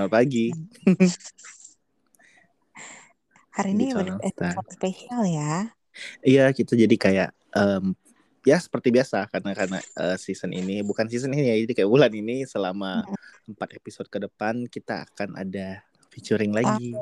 [0.00, 0.48] Selamat pagi.
[3.60, 3.92] Hari ini
[4.24, 5.76] episode spesial ya.
[6.24, 7.92] Iya, kita jadi kayak em,
[8.48, 12.16] ya seperti biasa karena karena eh, season ini bukan season ini ya, jadi kayak bulan
[12.16, 13.04] ini selama
[13.44, 16.96] empat episode ke depan kita akan ada featuring lagi.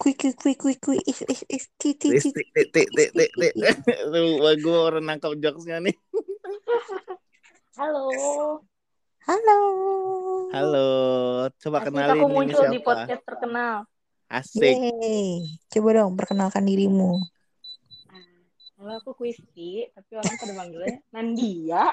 [0.00, 2.24] Kui kui kui kui kui is is is ti ti ti.
[2.24, 2.88] tik, tik, tik.
[4.08, 5.92] Lu, wah, gue orang nangkap jokesnya nih.
[7.76, 8.08] Halo.
[9.20, 9.60] Halo.
[10.50, 10.88] Halo,
[11.60, 13.84] coba Asik kenalin aku muncul di podcast terkenal.
[14.26, 14.64] Asik.
[14.64, 15.44] Yeay.
[15.68, 17.20] Coba dong perkenalkan dirimu.
[18.80, 21.84] Halo aku Kristi, tapi orang pada manggilnya Nandia.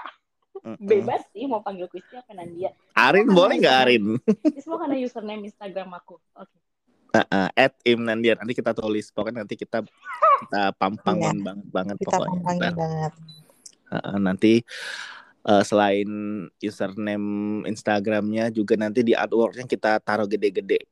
[0.79, 2.71] Bebas sih mau panggil Kristi apa Nandia.
[2.95, 4.03] Arin boleh nggak Arin?
[4.23, 6.15] Ini semua karena username Instagram aku.
[6.33, 6.57] Oke.
[7.11, 9.79] Uh, at Im Nandia nanti kita tulis pokoknya nanti kita
[10.43, 12.03] kita pampangon banget banget Iya.
[12.03, 12.73] Kita pokoknya Ntar.
[12.75, 13.13] banget.
[13.87, 14.53] Uh, nanti
[15.47, 16.07] uh, selain
[16.59, 20.83] username Instagramnya juga nanti di artworknya kita taruh gede-gede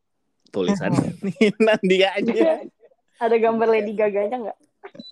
[0.49, 0.95] tulisan
[1.65, 2.63] Nandia aja.
[3.19, 4.57] Ada gambar Lady Gaga-nya nggak?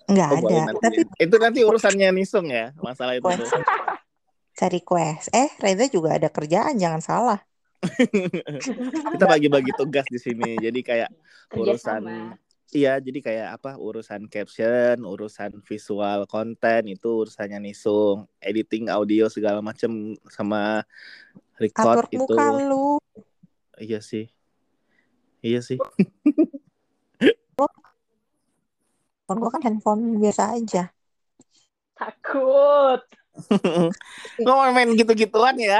[0.08, 0.56] Enggak Oh, ada.
[0.72, 0.80] nanti.
[0.80, 3.28] Tapi Itu nanti urusannya Nisung ya masalah itu.
[4.54, 5.34] Cari quest.
[5.34, 7.40] Eh, Reza juga ada kerjaan, jangan salah.
[9.12, 10.56] kita bagi-bagi tugas di sini.
[10.56, 11.10] Jadi kayak
[11.58, 12.32] urusan.
[12.74, 19.62] Iya, jadi kayak apa urusan caption, urusan visual konten itu urusannya Nisung, editing audio segala
[19.62, 20.82] macem sama
[21.54, 22.34] record Atur itu.
[22.34, 22.98] muka lu.
[23.78, 24.26] Iya sih.
[25.38, 25.78] Iya sih.
[29.22, 30.90] Handphone gua kan handphone biasa aja.
[31.94, 33.06] Takut.
[34.42, 35.78] Gue mau main gitu-gituan ya.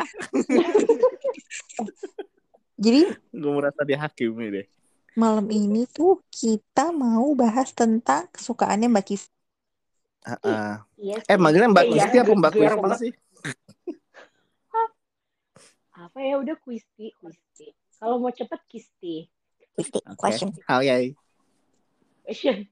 [2.78, 4.66] Jadi Gue merasa dihakimi deh.
[5.14, 9.30] Malam ini tuh kita mau bahas tentang kesukaannya Mbak Kis.
[10.24, 10.72] Ah, ah.
[10.98, 12.98] Iya Eh, manggilnya Mbak Iya, Kristi apa Mbak banget.
[13.00, 13.12] sih?
[15.94, 17.14] Apa ya udah Kristi.
[18.02, 19.30] Kalau mau cepet Kristi.
[19.78, 20.18] Kristi, Oke.
[20.18, 20.50] question.
[20.66, 20.96] Hal ya.
[22.26, 22.66] Question.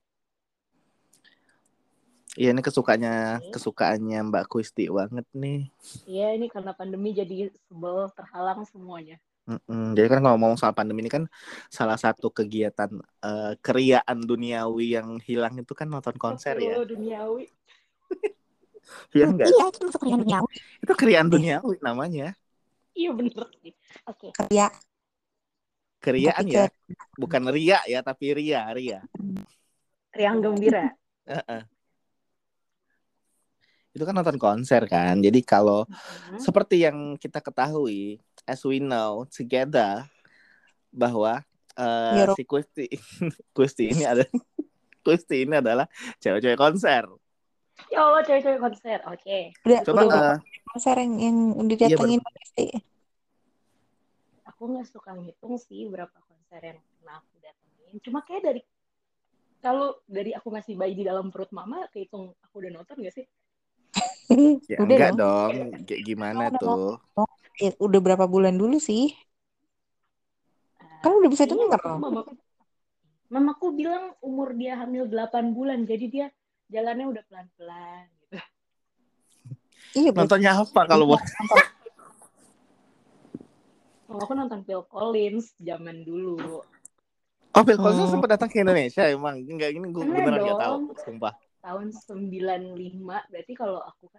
[2.33, 3.13] Iya ini kesukaannya
[3.45, 3.53] Oke.
[3.53, 5.69] kesukaannya Mbak Kristi banget nih.
[6.09, 9.21] Iya ini karena pandemi jadi sebel terhalang semuanya.
[9.43, 9.99] Mm-mm.
[9.99, 11.27] Jadi kan kalau ngomong soal pandemi ini kan
[11.67, 12.95] salah satu kegiatan
[13.27, 16.79] eh, keriaan duniawi yang hilang itu kan nonton konser ya.
[16.79, 17.45] Astagfirullah, duniawi.
[19.17, 19.49] Iya enggak?
[19.51, 20.55] Iya, itu masuk kerjaan duniawi.
[20.83, 22.29] Itu keriaan duniawi namanya.
[22.95, 23.47] Iya bener.
[24.07, 24.29] Oke.
[24.31, 24.67] Kerja.
[26.03, 26.67] Keriaan Tapi ya,
[27.15, 29.01] bukan ria ya, tapi ria, ria.
[30.13, 30.91] Riang gembira.
[31.31, 31.63] Heeh.
[33.93, 35.21] Itu kan nonton konser kan.
[35.23, 36.41] Jadi kalau Mhm.
[36.43, 40.07] seperti yang kita ketahui, as we know together
[40.93, 41.43] bahwa
[42.13, 42.35] Yoro.
[42.37, 42.87] si Kusti
[43.57, 44.25] Kusti ini ada
[45.07, 45.89] Kusti ini adalah
[46.23, 47.09] cewek-cewek konser.
[47.91, 48.99] Ya Allah cewek-cewek konser.
[49.09, 49.51] Oke.
[49.67, 50.39] Udah, Coba udah berapa eh,
[50.71, 51.37] konser yang, yang
[51.67, 52.67] didatengin Mbak Kristi?
[54.47, 57.95] Aku nggak suka ngitung sih berapa konser yang pernah aku datengin.
[58.05, 58.61] Cuma kayak dari
[59.63, 63.27] kalau dari aku masih bayi di dalam perut mama kehitung aku udah nonton gak sih?
[64.71, 65.55] ya Udah enggak dong.
[65.55, 65.87] dong.
[65.87, 66.99] Kayak gimana Udah tuh?
[67.61, 69.13] Ya, udah berapa bulan dulu sih?
[71.03, 71.69] Kan udah bisa denger.
[71.69, 72.33] waktu itu mamaku,
[73.29, 76.27] mamaku bilang umur dia hamil 8 bulan, jadi dia
[76.73, 78.37] jalannya udah pelan-pelan gitu.
[79.93, 81.21] Iya, Nontonnya apa kalau buat
[84.13, 86.61] Oh, aku nonton Phil Collins zaman dulu.
[87.57, 88.21] Oh, Phil Collins Hmm.
[88.21, 89.41] sempat datang ke Indonesia emang.
[89.41, 91.33] Enggak ini gue beneran nggak tahu, sumpah.
[91.65, 94.12] Tahun 95, berarti kalau aku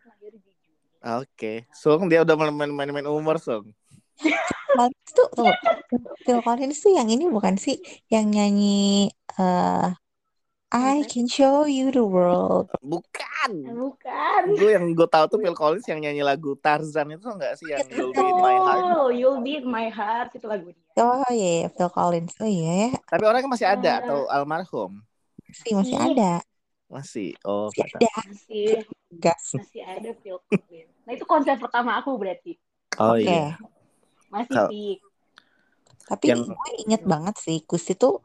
[1.04, 3.68] Oke, Sung dia udah main- main-main umur, Sung.
[4.74, 5.52] Collins tuh, tuh,
[6.24, 7.78] Phil Collins tuh yang ini bukan sih?
[8.08, 8.82] Yang nyanyi
[9.36, 9.90] eh
[10.74, 12.72] I can show you the world.
[12.82, 13.52] Bukan.
[13.70, 14.42] bukan.
[14.58, 17.86] gue yang gue tahu tuh Phil Collins yang nyanyi lagu Tarzan itu enggak sih yang
[17.86, 18.82] You'll Be in My Heart.
[18.90, 20.82] Oh, You'll Be in My Heart itu lagu dia.
[20.98, 22.34] Oh iya, Phil Collins.
[22.40, 24.00] Oh iya ya, Tapi orangnya masih ada Ah.
[24.02, 25.04] atau almarhum?
[25.54, 26.06] sih masih Iya.
[26.10, 26.34] ada.
[26.90, 27.30] Masih.
[27.44, 28.10] Oh, Masih ada.
[28.26, 28.66] Masih
[29.14, 29.44] Gas.
[29.54, 30.93] masih ada Phil Collins.
[31.04, 32.56] Nah, itu konser pertama aku berarti.
[33.00, 33.28] Oh Oke.
[33.28, 33.58] iya.
[34.32, 34.92] Masih sih.
[36.04, 38.20] Tapi Yang- gue inget banget sih, Gusti tuh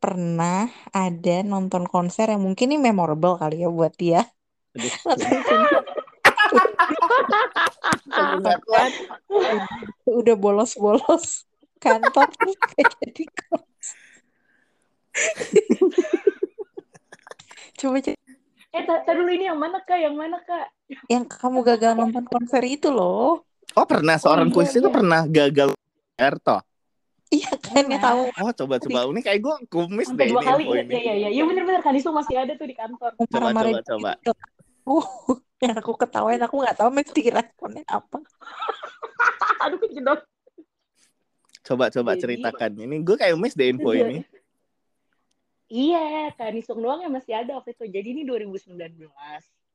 [0.00, 0.64] pernah
[0.96, 4.24] ada nonton konser yang mungkin ini memorable kali ya buat dia.
[10.08, 11.44] Udah bolos-bolos
[11.80, 13.24] kantor jadi.
[17.80, 18.19] Coba cek
[18.70, 19.98] Eh, dulu ini yang mana kak?
[19.98, 20.66] Yang mana kak?
[21.06, 23.46] yang kamu gagal nonton konser itu loh.
[23.78, 24.94] Oh, pernah seorang iya, kuis itu iya.
[24.94, 25.70] pernah gagal
[26.18, 26.58] Erto.
[27.30, 30.48] Iya kan ya kamu Oh, coba coba ini kayak gue kumis Sampai deh dua ini
[30.50, 30.62] kali.
[30.66, 30.92] Iya, ini.
[30.98, 31.28] iya, iya.
[31.30, 33.14] Iya bener-bener kan itu masih ada tuh di kantor.
[33.30, 34.10] Coba coba coba.
[34.82, 35.06] Oh,
[35.62, 38.18] yang aku ketawain aku nggak tahu mesti responnya apa.
[39.62, 40.26] Aduh kejedot.
[41.62, 42.70] Coba coba ceritakan.
[42.74, 44.26] Ini gue kayak miss deh info ini.
[45.70, 47.86] Iya, Kak Nisung doang yang masih ada waktu itu.
[47.86, 48.74] Jadi ini 2019.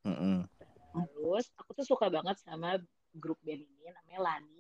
[0.03, 0.43] Mm-mm.
[0.91, 2.75] Terus aku tuh suka banget sama
[3.15, 4.59] grup band ini namanya Lani.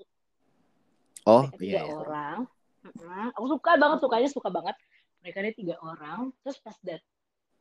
[1.27, 1.83] Oh Mereka tiga iya.
[1.83, 1.91] iya.
[1.91, 2.39] orang.
[2.87, 3.27] Mm-mm.
[3.35, 4.75] Aku suka banget, sukanya suka banget.
[5.19, 6.31] Mereka ini tiga orang.
[6.39, 7.03] Terus pas dat,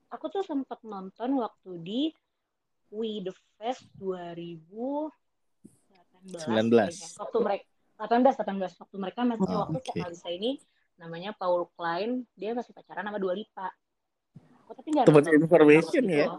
[0.06, 2.00] aku tuh sempat nonton waktu di
[2.94, 5.10] We The Fest 2018.
[6.24, 6.70] 19.
[6.70, 7.08] kayaknya.
[7.18, 7.64] Waktu mereka
[7.98, 8.80] 18, 18.
[8.86, 10.62] Waktu mereka masih Oh, waktu vokalisa ini
[10.96, 12.22] namanya Paul Klein.
[12.34, 13.68] Dia masih pacaran sama Dua Lipa.
[14.64, 16.26] Aku tapi nggak nonton information ya.
[16.26, 16.36] itu.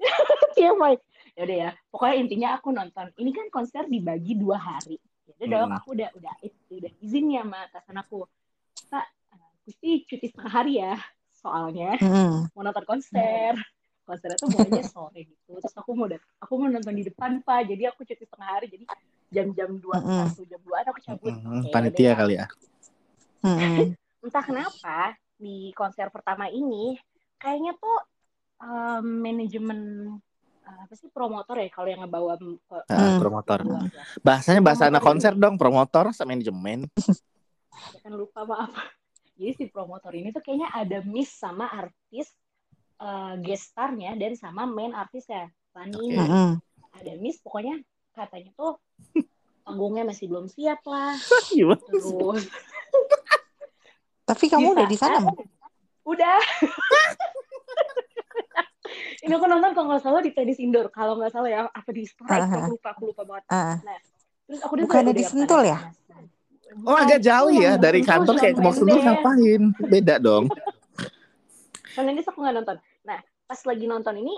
[0.60, 1.04] Iya, Mike.
[1.36, 1.70] Ya udah ya.
[1.88, 3.06] Pokoknya intinya aku nonton.
[3.16, 5.00] Ini kan konser dibagi dua hari.
[5.24, 5.78] Ya udah dong, Hmm.
[5.80, 6.32] aku udah udah
[6.68, 8.28] udah izin ya sama atasan aku.
[8.92, 11.00] Pak, aku sih cuti setengah hari ya.
[11.40, 12.52] Soalnya Mm-mm.
[12.52, 13.56] mau nonton konser.
[14.04, 15.56] Konsernya tuh mulainya sore gitu.
[15.56, 17.60] Terus aku mau dat- aku mau nonton di depan, Pak.
[17.64, 18.66] Jadi aku cuti setengah hari.
[18.68, 18.84] Jadi
[19.30, 20.28] jam-jam dua Mm-mm.
[20.28, 21.32] satu jam dua aku cabut.
[21.32, 21.64] Mm-mm.
[21.64, 22.16] Oke, Panitia udah.
[22.20, 22.46] kali ya.
[23.40, 23.96] Mm-mm.
[24.24, 27.00] entah kenapa di konser pertama ini
[27.40, 27.98] kayaknya tuh
[28.60, 29.80] um, manajemen
[30.68, 33.16] uh, apa sih promotor ya kalau yang ngebawa ke Hmm.
[33.16, 33.64] promotor.
[33.64, 34.04] ya.
[34.20, 36.84] Bahasanya bahasa anak konser dong, promotor sama manajemen.
[38.04, 38.72] Kan lupa maaf.
[39.40, 42.28] Jadi si promotor ini tuh kayaknya ada miss sama artis
[43.00, 45.96] uh, guest starnya dan sama main artisnya Oke.
[45.96, 46.20] ini.
[46.20, 46.60] Mm-mm.
[46.92, 47.80] Ada miss pokoknya
[48.12, 48.76] katanya tuh
[49.64, 51.16] panggungnya masih belum siap lah.
[51.88, 52.44] Terus
[54.30, 55.18] Tapi kamu udah di sana,
[56.06, 56.38] Udah.
[59.20, 60.90] Ini aku nonton kalau nggak salah di tenis indoor.
[60.90, 62.66] Kalau nggak salah ya apa di strike Aha.
[62.66, 63.44] aku lupa aku lupa banget.
[63.52, 63.76] Ah.
[64.48, 65.78] Terus aku udah Bukannya udah di Sentul ya?
[66.86, 69.62] Oh agak jauh ya Yang dari kantor kayak ke sama Sentul ngapain?
[69.86, 70.44] Beda dong.
[71.94, 72.76] Kalau ini aku nggak nonton.
[73.06, 74.34] Nah pas lagi nonton ini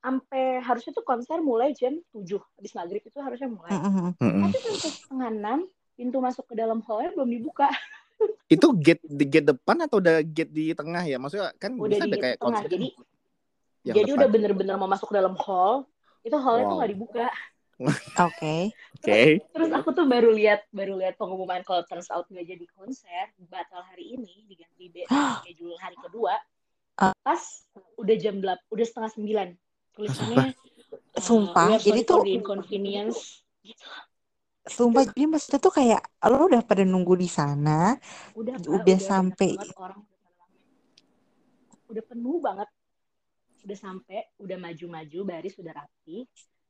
[0.00, 3.74] sampai harusnya tuh konser mulai jam 7 habis maghrib itu harusnya mulai.
[3.74, 5.58] Tapi sampai setengah enam
[5.96, 7.66] pintu masuk ke dalam hallnya belum dibuka.
[8.52, 11.16] Itu gate di gate depan atau udah gate di tengah ya?
[11.16, 12.60] Maksudnya kan Udah bisa di ada kayak tengah.
[12.60, 12.88] konser Jadi
[13.82, 14.18] yang jadi depan.
[14.18, 15.84] udah bener-bener mau masuk ke dalam hall.
[16.20, 16.78] Itu hallnya tuh Wow.
[16.78, 17.26] nggak dibuka.
[18.26, 18.56] Oke.
[18.96, 19.20] Oke.
[19.46, 23.84] Terus aku tuh baru lihat baru lihat pengumuman kalau turns out nggak jadi konser batal
[23.84, 25.04] hari ini diganti be-
[25.40, 26.36] schedule hari kedua.
[26.96, 27.12] Ah.
[27.20, 27.40] Pas
[27.96, 29.48] udah jam 8, udah setengah sembilan
[29.92, 30.48] tulisannya.
[30.48, 33.44] uh, Sumpah, are jadi tuh- inconvenience.
[33.60, 33.84] Gitu.
[34.66, 37.94] Sumpah, jadi maksudnya tuh kayak lo udah pada nunggu di sana,
[38.34, 40.32] Udah Udah banyak sampai- orang udah.
[41.86, 42.68] Udah penuh banget.
[43.62, 46.26] Udah sampai, udah maju-maju, baris udah rapi.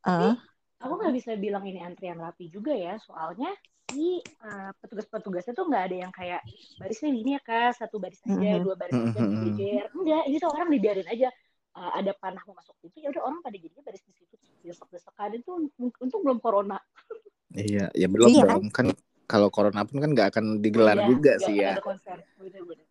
[0.07, 0.35] eh,
[0.79, 3.51] aku nggak bisa bilang ini antrian rapi juga ya soalnya
[3.91, 6.47] si uh, petugas-petugasnya tuh nggak ada yang kayak
[6.79, 8.63] barisnya ini ya kak satu baris aja Mhm.
[8.63, 9.31] dua baris aja Mhm.
[9.35, 11.29] berjejer enggak ini tuh orang dibiarin aja
[11.77, 14.33] Uh, ada panah mau masuk itu ya udah orang pada jadinya baris di situ
[14.65, 16.81] desek-desekan itu un- untung belum corona
[17.57, 18.65] Iya, ya belum Iya, dong.
[18.69, 18.87] Kan
[19.27, 21.75] kalau corona pun kan nggak akan digelar Iya, juga sih ya.
[21.75, 22.85] ada konser bener-bener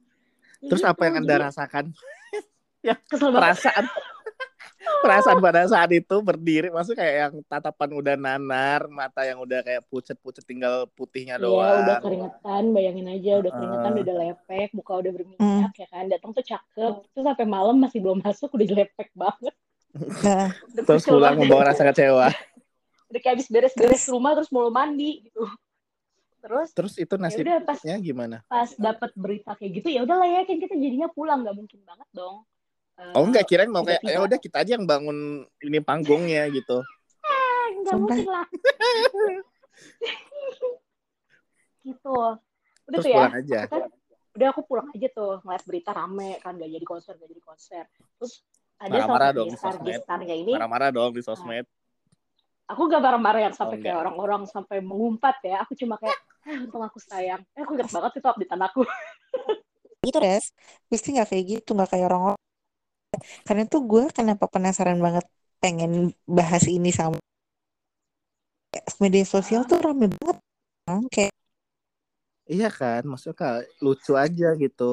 [0.63, 1.85] Ya Terus apa yang Anda jadi rasakan?
[3.11, 3.85] kesel banget Perasaan
[5.05, 9.81] perasaan pada saat itu berdiri maksudnya kayak yang tatapan udah nanar, mata yang udah kayak
[9.89, 12.01] pucet-pucet tinggal putihnya Iya, udah doang.
[12.05, 14.03] keringetan, bayangin aja udah keringetan, Heeh.
[14.05, 16.05] udah lepek, muka udah berminyak ya kan.
[16.09, 19.55] Datang tuh cakep, terus sampai malam masih belum masuk udah lepek banget.
[20.21, 20.49] nah,
[20.85, 22.29] Terus pulang membawa rasa kecewa.
[23.15, 25.47] Udah kayak habis beres-beres rumah terus mau mandi gitu.
[26.43, 28.43] Terus Terus itu ya nasibnya pas gimana?
[28.51, 32.03] pas dapat berita kayak gitu ya udahlah ya kan kita jadinya pulang nggak mungkin banget
[32.11, 32.43] dong.
[32.99, 36.83] Eh, Oh enggak kirain mau kayak ya udah kita aja yang bangun ini panggungnya gitu.
[37.23, 38.43] Ah, nggak mungkin lah.
[41.87, 42.11] gitu.
[42.11, 42.35] Udah
[42.99, 43.15] Terus tuh ya.
[43.15, 43.59] pulang aja.
[43.71, 43.81] kan
[44.35, 47.87] udah aku pulang aja tuh ngeliat berita rame kan gak jadi konser gak jadi konser
[48.19, 48.43] terus
[48.75, 50.03] ada Marah-marah dong di sosmed.
[50.27, 51.63] ini Marah-marah dong di sosmed.
[52.65, 56.57] Aku gak marah-marah yang sampai Oh, kayak orang-orang sampai mengumpat ya aku cuma kayak ah,
[56.65, 58.81] untung aku sayang eh aku inget banget itu update aku
[60.05, 60.45] gitu res.
[60.89, 62.39] Pasti nggak kayak gitu, nggak kayak orang-orang.
[63.47, 65.25] Karena tuh gue kenapa penasaran banget
[65.63, 65.91] pengen
[66.27, 67.17] bahas ini sama
[69.03, 70.37] media sosial tuh rame banget.
[70.85, 71.03] Bang.
[71.13, 71.33] Kayak
[72.53, 74.83] Iya kan, maksudnya kayak lucu aja gitu.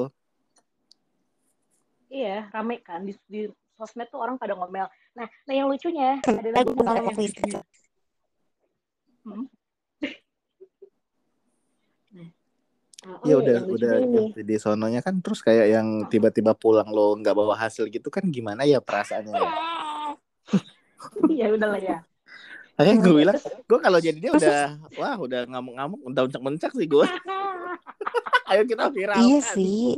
[2.17, 3.39] iya rame kan di, di
[3.75, 7.33] sosmed tuh orang pada ngomel nah nah yang lucunya ada lagi gue yang Chris.
[7.33, 7.61] lucunya
[9.23, 9.47] Hmm?
[12.11, 12.27] Nah,
[13.07, 13.93] ah, oh Ya iya, udah yang udah
[14.35, 18.67] di sononya kan terus kayak yang tiba-tiba pulang lo nggak bawa hasil gitu kan gimana
[18.67, 19.51] ya perasaannya ya?
[21.39, 21.97] iya udah lah ya
[22.73, 24.61] Makanya gue bilang, Terus- gue kalau jadi dia udah,
[24.97, 27.05] wah udah ngamuk-ngamuk, udah mencak-mencak sih gue.
[28.49, 29.21] Ayo kita viral.
[29.21, 29.93] Iya sih.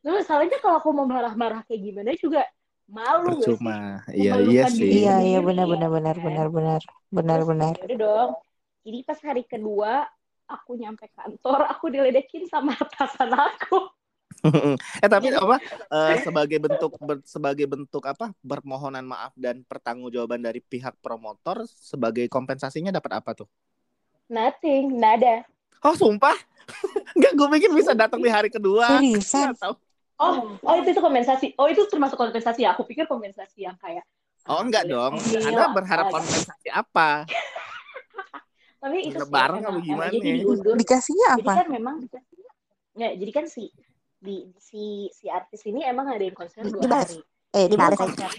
[0.00, 2.40] Terus salahnya kalau aku mau marah-marah kayak gimana juga
[2.88, 3.60] malu gak sih?
[3.60, 3.76] Percuma.
[4.20, 4.88] Iya iya sih.
[4.96, 6.80] Iya iya benar ya benar benar benar benar
[7.16, 7.74] benar benar.
[7.76, 8.30] ya udah dong.
[8.86, 9.92] Jadi pas hari kedua
[10.48, 13.76] aku nyampe kantor aku diledekin sama atasan aku
[15.04, 15.56] eh tapi apa
[15.92, 22.24] eh, sebagai bentuk ber- sebagai bentuk apa permohonan maaf dan pertanggungjawaban dari pihak promotor sebagai
[22.30, 23.48] kompensasinya dapat apa tuh?
[24.30, 25.44] nothing nada
[25.80, 26.36] Oh sumpah?
[27.16, 29.02] Enggak, gue pikir bisa datang di hari kedua.
[29.04, 29.56] Seriusan?
[29.60, 29.74] Tahu.
[30.20, 34.04] Oh oh itu itu kompensasi oh itu termasuk kompensasi ya aku pikir kompensasi yang kayak
[34.48, 35.12] Oh enggak boleh dong.
[35.52, 37.28] Anda berharap uh, kompensasi apa?
[38.80, 40.34] tapi itu Lebaran apa gimana jadi ya?
[40.40, 41.52] diundur Dikasihnya jadi apa?
[41.60, 41.96] kan memang
[42.96, 43.68] nggak jadi kan si
[44.16, 47.20] di si si artis ini emang ngadain konser Di- dua hari
[47.52, 48.00] Eh, di dibahas.
[48.00, 48.30] konser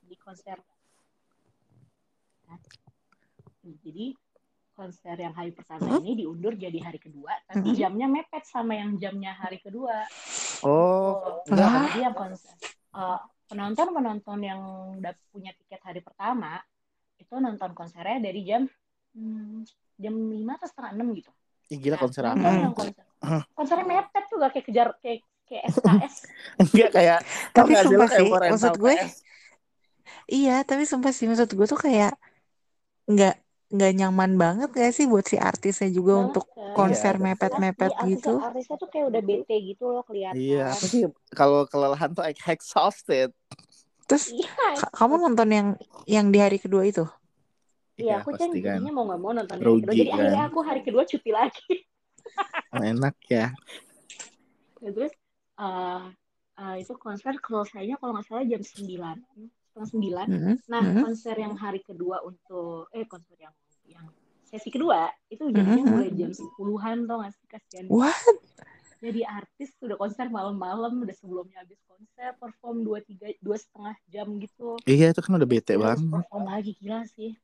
[0.00, 0.56] di konser
[3.84, 4.06] jadi
[4.74, 6.02] konser yang hari pertama Hmm?
[6.02, 7.78] ini diundur jadi hari kedua tapi Hmm.
[7.78, 9.96] jamnya mepet sama yang jamnya hari kedua.
[10.62, 12.54] Oh, Oh, jadi yang konser.
[13.44, 14.60] Penonton penonton yang
[14.98, 16.58] udah punya tiket hari pertama
[17.20, 18.66] itu nonton konsernya dari jam
[19.14, 19.62] hmm,
[20.00, 21.30] jam lima atau setengah enam gitu.
[21.72, 22.50] Ih, gila Nah, konser apa?
[22.74, 23.04] konser.
[23.54, 26.14] Konsernya mepet tuh gak kayak kejar kayak kayak SKS
[26.74, 27.18] Enggak kayak
[27.54, 29.14] Tapi sumpah sih, maksud gue, PS?
[30.32, 32.10] iya, tapi sumpah sih maksud gue tuh kayak
[33.12, 33.34] nggak
[33.74, 37.92] nggak nyaman banget gak sih buat si artisnya juga banget untuk kan konser Iya, mepet-mepet
[37.94, 38.28] Asli, gitu.
[38.28, 41.00] artisnya, artisnya tuh kayak udah bete gitu loh kelihatan Iya, apa sih
[41.38, 43.28] kalau kelelahan tuh like exhausted.
[44.08, 45.68] Terus iya ka- kamu nonton yang
[46.16, 47.04] yang di hari kedua itu?
[48.00, 50.48] iya Iya, aku kan jadinya mau nggak mau nonton hari Rugi kedua jadi akhirnya kan.
[50.48, 51.72] aku hari kedua cuti lagi
[52.74, 53.44] Enak ya.
[54.82, 55.12] Ya, terus
[55.64, 56.02] eh
[56.60, 59.16] eh, itu konser selesainya kalau nggak salah jam sembilan
[59.70, 60.96] setengah sembilan Mm-mm, nah mm-mm.
[61.02, 63.54] konser yang hari kedua untuk eh konser yang
[63.86, 64.06] yang
[64.44, 65.90] sesi kedua itu jadinya Mhm.
[65.90, 68.16] mulai jam sepuluhan tau gak sih kasihan What?
[68.98, 74.26] jadi artis udah konser malam-malam udah sebelumnya habis konser perform dua tiga dua setengah jam
[74.38, 76.00] gitu Iya, itu kan udah bete banget.
[76.00, 77.36] perform lagi gila sih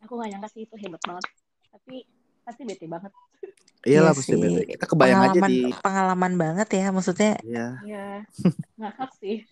[0.00, 1.24] aku gak nyangka sih itu hebat banget
[1.68, 2.06] tapi
[2.42, 3.12] pasti bete banget
[3.82, 4.38] Iyalah Iya pasti sih.
[4.38, 4.62] bete.
[4.70, 7.32] Kita kebayang aja Pengalaman di pengalaman banget ya maksudnya.
[7.42, 7.66] Iya.
[7.82, 8.06] ya
[8.78, 9.42] ngakak sih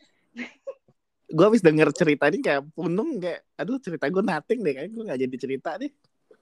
[1.27, 5.03] Gue habis denger cerita ini kayak punung kayak aduh cerita gue nothing deh kayak gue
[5.05, 5.91] gak jadi cerita deh.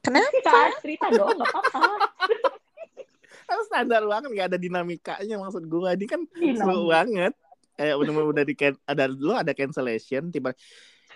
[0.09, 0.33] Kenapa?
[0.33, 1.83] cerita cerita dong nggak apa-apa
[3.49, 6.69] Kan standar banget gak ada dinamikanya maksud gue ini kan Dinamika.
[6.69, 7.33] seru banget.
[7.81, 10.53] Kayak bener-bener udah di ada lo ada cancellation tiba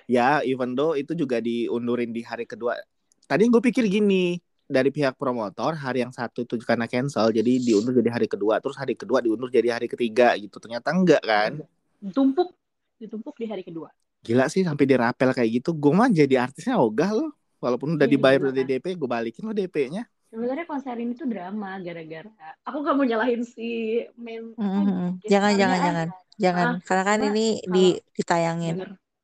[0.09, 2.81] ya even though itu juga diundurin di hari kedua.
[3.29, 4.41] Tadi gue pikir gini
[4.73, 8.81] dari pihak promotor hari yang satu itu karena cancel jadi diundur jadi hari kedua terus
[8.81, 11.61] hari kedua diundur jadi hari ketiga gitu ternyata enggak kan
[12.01, 12.57] ditumpuk
[12.97, 13.93] ditumpuk di hari kedua
[14.25, 17.31] gila sih sampai dirapel kayak gitu gue mah jadi artisnya ogah loh
[17.63, 18.71] walaupun udah Iya, dibayar gila udah di kan.
[18.75, 23.43] DP gue balikin lo DP-nya sebenarnya konser ini tuh drama gara-gara aku gak mau nyalahin
[23.45, 23.69] si
[24.17, 25.21] main Mm-mm.
[25.21, 26.67] guest Jangan, jangan, jangan, jangan.
[26.67, 28.75] Ah, Karena kan ini kalau- di ditayangin.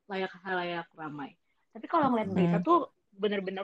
[0.07, 1.29] layak layak ramai
[1.69, 2.65] tapi kalau ngeliat berita Hmm.
[2.65, 2.79] tuh
[3.13, 3.61] bener-bener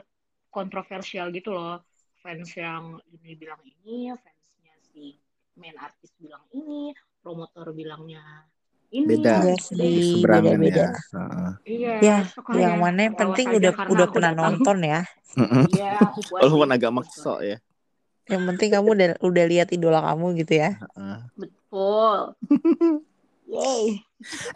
[0.48, 1.82] kontroversial gitu loh
[2.16, 5.18] fans yang ini bilang ini fansnya si
[5.54, 8.22] main artis bilang ini promotor bilangnya
[8.96, 9.58] ini beda gitu deh.
[9.60, 9.80] sih,
[10.72, 11.50] ya Heeh.
[11.66, 14.52] iya Ya, pokoknya yang mana yang penting udah udah pernah datang.
[14.56, 15.00] nonton ya.
[15.36, 15.90] Iya
[16.32, 16.98] walaupun agak puas.
[17.04, 17.58] makso ya
[18.26, 20.70] Yang penting kamu udah udah lihat idola kamu gitu ya.
[20.80, 21.18] Heeh.
[21.36, 22.18] betul
[23.54, 24.00] yay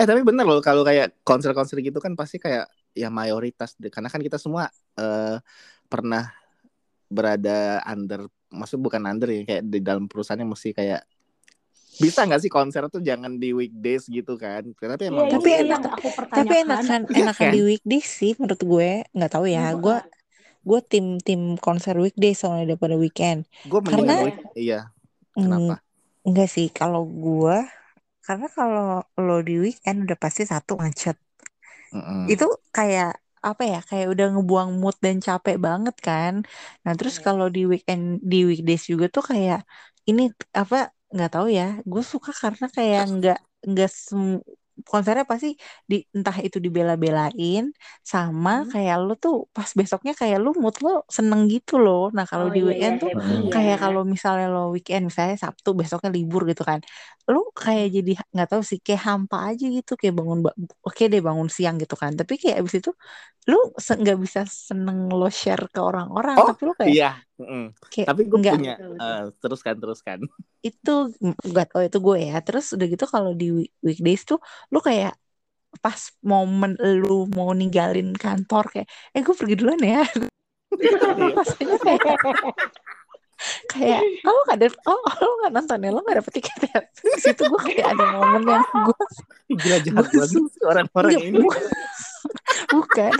[0.00, 2.66] eh tapi bener loh kalau kayak konser-konser gitu kan pasti kayak
[2.96, 4.66] ya mayoritas deh karena kan kita semua
[4.98, 5.36] eh,
[5.86, 6.32] pernah
[7.06, 11.02] berada under maksud bukan under ya kayak di dalam perusahaan yang mesti kayak
[12.00, 15.62] bisa nggak sih konser tuh jangan di weekdays gitu kan tapi emang Iya, Tapi itu
[15.62, 17.52] enak- aku Tapi enakan Iya enakan kan?
[17.52, 18.90] di weekdays sih menurut gue.
[19.12, 19.70] Nggak tahu ya.
[19.70, 19.96] Iya, Gue
[20.60, 23.44] gue tim tim konser weekdays soalnya daripada weekend.
[23.64, 24.88] gue Karena- week iya
[25.30, 25.74] Hmm, kenapa
[26.20, 27.56] enggak sih kalau gue
[28.20, 31.16] karena kalau lo di weekend udah pasti satu macet.
[31.90, 32.28] Mm-mm.
[32.28, 36.44] Itu kayak apa ya kayak udah ngebuang mood dan capek banget kan.
[36.84, 37.24] Nah terus Iya.
[37.24, 39.64] kalau di weekend di weekdays juga tuh kayak
[40.04, 41.62] ini apa nggak tahu ya.
[41.90, 43.36] Gue suka karena kayak nggak
[43.70, 43.90] nggak
[44.90, 45.48] konsernya pasti
[45.90, 47.62] di entah itu dibela-belain
[48.12, 48.70] sama Hmm.
[48.72, 52.00] kayak lu tuh pas besoknya kayak lu mood lo seneng gitu loh.
[52.16, 53.52] Nah kalau Oh, di iya, weekend iya, tuh happy ya.
[53.52, 56.80] kayak kalau misalnya lo weekend misalnya Sabtu besoknya libur gitu kan
[57.30, 61.20] lu kayak jadi nggak tahu sih kayak hampa aja gitu kayak bangun ba- oke deh
[61.28, 62.90] bangun siang gitu kan tapi kayak abis itu
[63.50, 67.74] lu se- nggak bisa seneng lo share ke orang-orang Oh, tapi lu kayak iya Mm-mm.
[67.90, 70.18] kayak tapi gue nggak punya eh, teruskan teruskan.
[70.70, 72.36] Itu nggak tahu itu gue ya.
[72.44, 74.38] Terus udah gitu kalau di week- weekdays tuh
[74.70, 75.16] lu kayak
[75.80, 80.02] pas momen lu mau ninggalin kantor kayak eh gue pergi duluan ya.
[81.38, 82.18] Rasanya kayak
[83.72, 85.90] kayak oh gak ada oh lo gak nonton ya?
[85.90, 86.78] Lo gak dapet tiket ya?
[86.84, 89.00] Di situ gue kayak ada momen yang gue
[89.56, 91.38] gila jahat banget orang-orang Nggak, ini
[92.70, 93.12] bukan,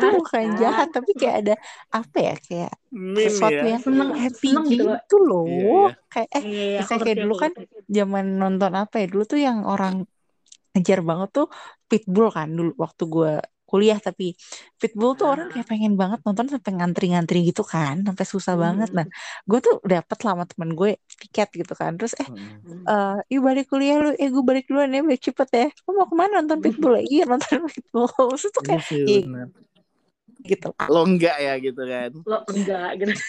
[0.00, 0.58] tuh jahat, bukan Kak.
[0.62, 1.54] jahat tapi kayak ada
[1.98, 2.72] apa ya kayak
[3.14, 3.62] Min sesuatu ya.
[3.72, 5.88] yang Seneng, happy seneng gitu, gitu loh Iya, iya.
[6.12, 7.52] kayak eh Iya, iya, aku misalnya kayak dulu kan
[7.96, 9.94] zaman nonton apa ya dulu tuh yang orang
[10.72, 11.46] ngejar banget tuh
[11.90, 13.30] Pitbull kan dulu waktu gue
[13.70, 14.24] kuliah tapi
[14.80, 19.06] Pitbull tuh orang kayak pengen banget nonton sampai ngantri-ngantri gitu kan sampai susah banget nah
[19.48, 22.88] gue tuh dapet lah sama temen gue tiket gitu kan terus eh Mm.
[22.90, 26.06] eh yuk balik kuliah lu eh gue balik duluan ya balik cepet ya lu mau
[26.10, 29.48] ke mana nonton Pitbull ya iya nonton Pitbull terus tuh Iya kayak sih iya benar.
[30.50, 32.10] gitu lah Lo enggak ya gitu kan.
[32.30, 33.12] Lo enggak gitu.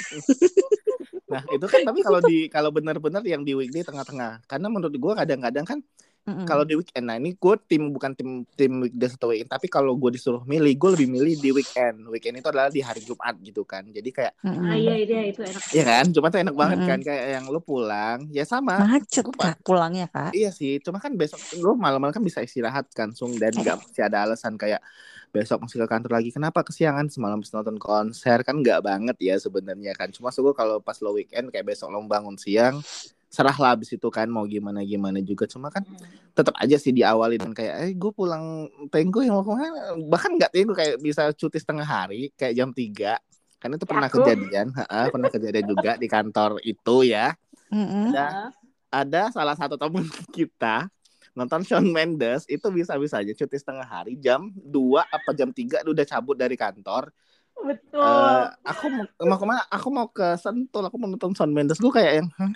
[1.29, 4.41] Nah, itu kan tapi kalau di kalau benar-benar yang di weekday tengah-tengah.
[4.49, 5.79] Karena menurut gua kadang-kadang kan
[6.27, 6.45] Mm-mm.
[6.45, 9.93] kalau di weekend nah ini gue tim bukan tim tim weekday atau weekend tapi kalau
[9.95, 12.05] gue disuruh milih gue lebih milih di weekend.
[12.09, 13.85] Weekend itu adalah di hari Jumat gitu kan.
[13.89, 14.65] Jadi kayak Mm-mm.
[14.65, 15.61] Ah iya iya itu enak.
[15.71, 16.05] ya kan?
[16.09, 16.89] Jumat tuh enak banget Mm-mm.
[16.89, 16.99] kan?
[17.05, 18.81] Kayak yang lu pulang ya sama.
[18.85, 20.31] Macet Gua- kak pulangnya kak.
[20.33, 23.99] Iya sih cuma kan besok lu malam-malam kan bisa istirahat kan sung dan nggak mesti
[24.03, 24.81] ada alasan kayak
[25.29, 26.29] besok masih ke kantor lagi.
[26.33, 28.41] Kenapa kesiangan semalam habis nonton konser?
[28.41, 30.09] Kan nggak banget ya sebenarnya kan.
[30.09, 32.81] Cuma suka kalau pas lo weekend kayak besok lo bangun siang
[33.29, 35.45] serah lah abis itu kan mau gimana gimana juga.
[35.45, 35.85] Cuma kan
[36.33, 39.95] tetap aja sih diawali dengan kayak eh gue pulang tenggo yang mau ke mana?
[39.95, 43.21] Bahkan nggak tenggo kayak bisa cuti setengah hari kayak jam 3
[43.59, 44.23] karena itu pernah Aku.
[44.23, 47.37] kejadian Ha-ha, pernah kejadian juga di kantor itu ya.
[47.69, 48.09] Mm-mm.
[48.09, 48.49] ada
[48.89, 50.01] ada salah satu temen
[50.35, 50.89] kita
[51.37, 56.05] nonton Shawn Mendes itu bisa-bisa aja cuti setengah hari jam 2 apa jam 3 udah
[56.09, 57.13] cabut dari kantor.
[57.59, 58.01] Betul.
[58.01, 59.61] Eh, aku mau, mau ke mana?
[59.69, 61.77] Aku mau ke Sentul aku mau nonton Shawn Mendes.
[61.77, 62.51] Gue kayak yang Hah?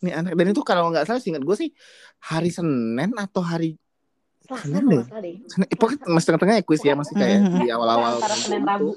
[0.00, 1.70] Ini aneh dan itu kalau nggak salah singkat gue sih
[2.22, 3.76] hari Senin atau hari
[4.40, 5.04] Selasa Senin deh.
[5.46, 7.58] Senin, eh, pokoknya masih tengah-tengah ya kuis ya masih kayak Mhm.
[7.60, 8.62] di awal-awal Antara Senin.
[8.64, 8.90] Rabu.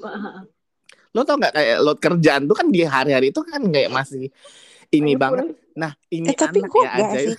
[1.14, 4.34] lo tau nggak kayak load kerjaan tuh kan di hari-hari itu kan kayak masih
[4.90, 7.36] ini Ayo banget nah ini eh tapi anak ya aja sih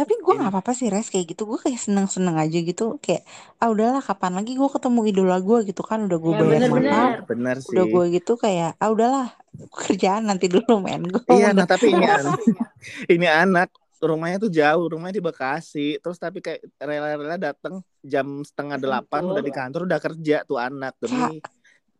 [0.00, 0.40] tapi gue Ini.
[0.40, 1.44] nggak apa-apa sih res kayak gitu.
[1.44, 2.96] Gue kayak seneng-seneng aja gitu.
[3.04, 3.28] Kayak
[3.60, 6.08] ah udahlah kapan lagi gue ketemu idola gue gitu kan.
[6.08, 7.08] Udah gue Ya, bayar mahal.
[7.28, 7.56] bener.
[7.60, 7.76] Sih.
[7.76, 9.28] Udah gue gitu kayak ah udahlah
[9.68, 11.04] kerjaan nanti dulu men.
[11.04, 12.40] Gue iya nah tapi ini anak
[13.12, 13.68] ini anak
[14.00, 16.00] rumahnya tuh jauh rumahnya di Bekasi.
[16.00, 19.32] Terus tapi kayak rela-rela datang jam setengah delapan Betul.
[19.36, 20.96] udah di kantor udah kerja tuh anak.
[20.96, 21.44] Demi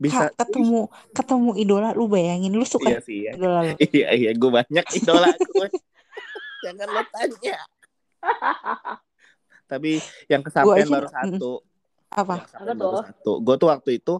[0.00, 3.36] bisa Kak, ketemu ketemu idola lu bayangin lu suka iya sih iya.
[3.36, 3.76] idola lu.
[3.92, 5.68] Iya iya gue banyak idola gue
[6.64, 7.56] jangan lo tanya
[9.70, 11.62] tapi yang kesampaian baru satu.
[12.10, 12.42] Apa?
[12.74, 13.32] Baru satu.
[13.38, 14.16] Gue tuh waktu itu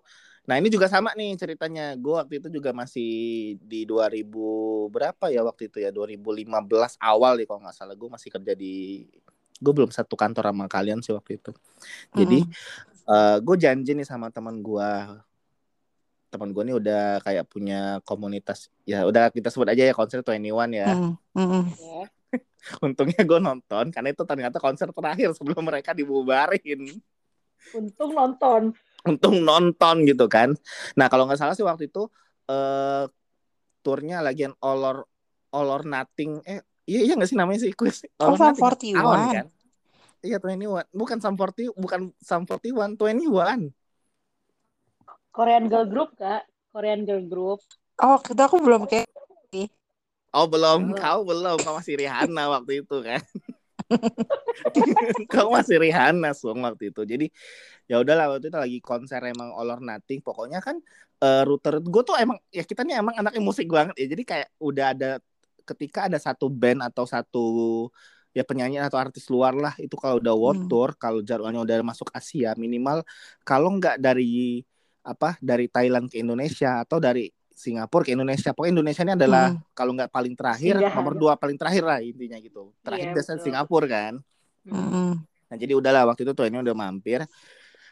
[0.49, 1.95] nah ini juga sama nih ceritanya.
[1.95, 5.95] Gue waktu itu juga masih di 2000 berapa ya waktu itu ya?
[5.95, 7.95] 2015 awal deh kalau nggak salah.
[7.95, 9.07] Gue masih kerja di
[9.61, 11.53] gue belum satu kantor sama kalian sih waktu itu.
[12.15, 12.47] Jadi
[13.43, 14.91] gue janji nih sama teman gue
[16.31, 20.71] teman gue nih udah kayak punya komunitas ya udah kita sebut aja ya konser 21
[20.71, 20.95] ya.
[20.95, 21.65] Mm, mm, mm.
[22.31, 22.39] Ya.
[22.87, 26.87] untungnya gue nonton karena itu ternyata konser terakhir sebelum mereka dibubarin
[27.75, 28.73] Untung nonton.
[29.03, 30.53] untung nonton gitu kan
[30.95, 32.07] nah kalau nggak salah sih waktu itu
[32.47, 33.05] eh
[33.81, 34.99] turnya lagi yang all or
[35.51, 38.95] all or nothing eh iya iya nggak sih namanya sih quiz Oh, or Sum Nothing.
[38.95, 39.01] 41.
[39.01, 39.47] Awan, kan
[40.21, 43.73] iya 21 bukan Sum 40 bukan Sum 41 21
[45.31, 46.45] Korean girl group kak.
[46.71, 47.61] Korean girl group.
[48.03, 49.09] oh itu aku belum kayak
[50.31, 50.99] Oh belum, Belum.
[50.99, 53.19] kau belum, kau masih Rihanna waktu itu kan.
[55.33, 57.03] kau masih Rihanna Sung waktu itu.
[57.03, 57.27] Jadi
[57.91, 60.23] ya udahlah waktu itu lagi konser emang All or Nothing.
[60.23, 60.79] Pokoknya kan
[61.21, 64.07] eh router gue tuh emang ya kita nih emang anaknya musik banget ya.
[64.07, 65.11] Jadi kayak udah ada
[65.67, 67.45] ketika ada satu band atau satu
[68.31, 70.71] ya penyanyi atau artis luar lah itu kalau udah world Hmm.
[70.71, 73.03] tour kalau jadwalnya udah masuk Asia minimal
[73.43, 74.63] kalau nggak dari
[75.03, 77.27] apa dari Thailand ke Indonesia atau dari
[77.61, 78.57] Singapura ke Indonesia.
[78.57, 79.61] Pokoknya Indonesia ini adalah Hmm.
[79.77, 82.73] kalau nggak paling terakhir, nomor dua paling terakhir lah intinya gitu.
[82.81, 83.47] Terakhir Iya, biasanya betul.
[83.53, 84.15] Singapura kan.
[84.65, 85.13] Hmm.
[85.21, 87.21] Nah jadi udahlah waktu itu tuh ini udah mampir.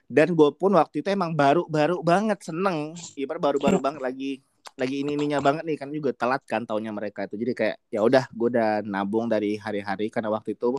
[0.08, 2.96] Dan gue pun waktu itu emang baru-baru banget seneng.
[3.12, 4.40] Ibarat baru-baru banget lagi
[4.78, 7.98] lagi ini ininya banget nih kan juga telat kan tahunnya mereka itu jadi kayak ya
[7.98, 10.78] udah gue udah nabung dari hari-hari karena waktu itu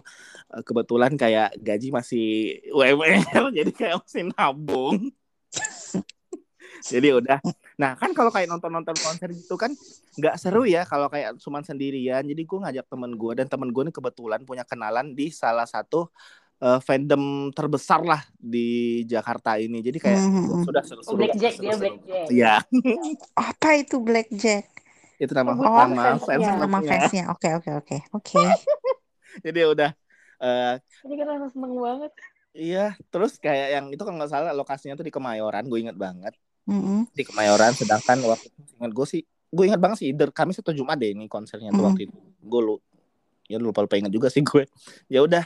[0.56, 2.28] eh, kebetulan kayak gaji masih
[2.80, 5.12] UMR jadi kayak masih nabung
[6.92, 7.40] jadi udah
[7.80, 9.72] nah kan kalau kayak nonton-nonton konser gitu kan
[10.20, 12.20] nggak seru ya kalau kayak cuman sendirian.
[12.28, 16.12] Jadi gue ngajak temen gue dan temen gue ini kebetulan punya kenalan di salah satu
[16.60, 19.80] eh, fandom terbesar lah di Jakarta ini.
[19.80, 20.68] Jadi kayak Mhm.
[20.68, 21.76] sudah Oh, seru-seru Blackjack dia.
[21.80, 22.28] Blackjack.
[22.28, 22.54] Iya,
[23.40, 24.66] apa itu blackjack
[25.20, 26.28] itu nama Oh, nama fansnya.
[26.28, 27.24] fans Iya, nama fansnya.
[27.32, 27.98] Oke oke oke.
[28.16, 28.40] Oke.
[29.46, 29.90] Jadi udah
[30.44, 30.74] eh,
[31.08, 32.12] Ini kan rasa seneng banget.
[32.52, 36.36] iya, terus kayak yang itu kalau nggak salah lokasinya tuh di Kemayoran, gue inget banget
[36.70, 37.10] Mm-mm.
[37.10, 37.74] di Kemayoran.
[37.74, 41.26] Sedangkan waktu itu gue sih, gue inget banget sih, either Kamis atau Jumat deh ini
[41.26, 41.90] konsernya tuh Mm.
[41.90, 42.18] waktu itu.
[42.46, 42.76] Gue lu,
[43.50, 44.70] ya lupa lupa inget juga sih gue.
[45.14, 45.44] Ya udah,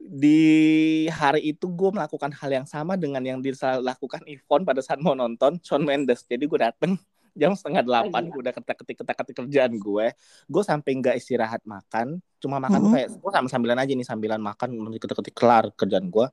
[0.00, 5.12] di hari itu gue melakukan hal yang sama dengan yang dilakukan Ivon pada saat mau
[5.12, 6.24] nonton Shawn Mendes.
[6.24, 6.96] Jadi gue dateng
[7.40, 10.06] jam setengah delapan, gue udah ketik ketik ketik ketik kerjaan gue.
[10.48, 12.96] Gue sampai nggak istirahat makan, cuma makan tuh Mm-mm.
[12.96, 16.26] kayak gue sambil sambilan aja nih sambilan makan ketik ketik kelar kerjaan gue.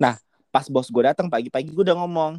[0.00, 0.16] Nah
[0.52, 2.36] pas bos gue datang pagi-pagi gue udah ngomong,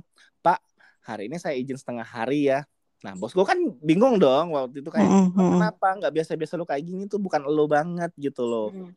[1.04, 2.64] hari ini saya izin setengah hari ya.
[3.04, 5.52] Nah bos gue kan bingung dong waktu itu kayak Mm-mm, mm-mm.
[5.60, 8.72] kenapa nggak biasa-biasa lo kayak gini tuh bukan lo banget gitu loh.
[8.72, 8.92] Hmm.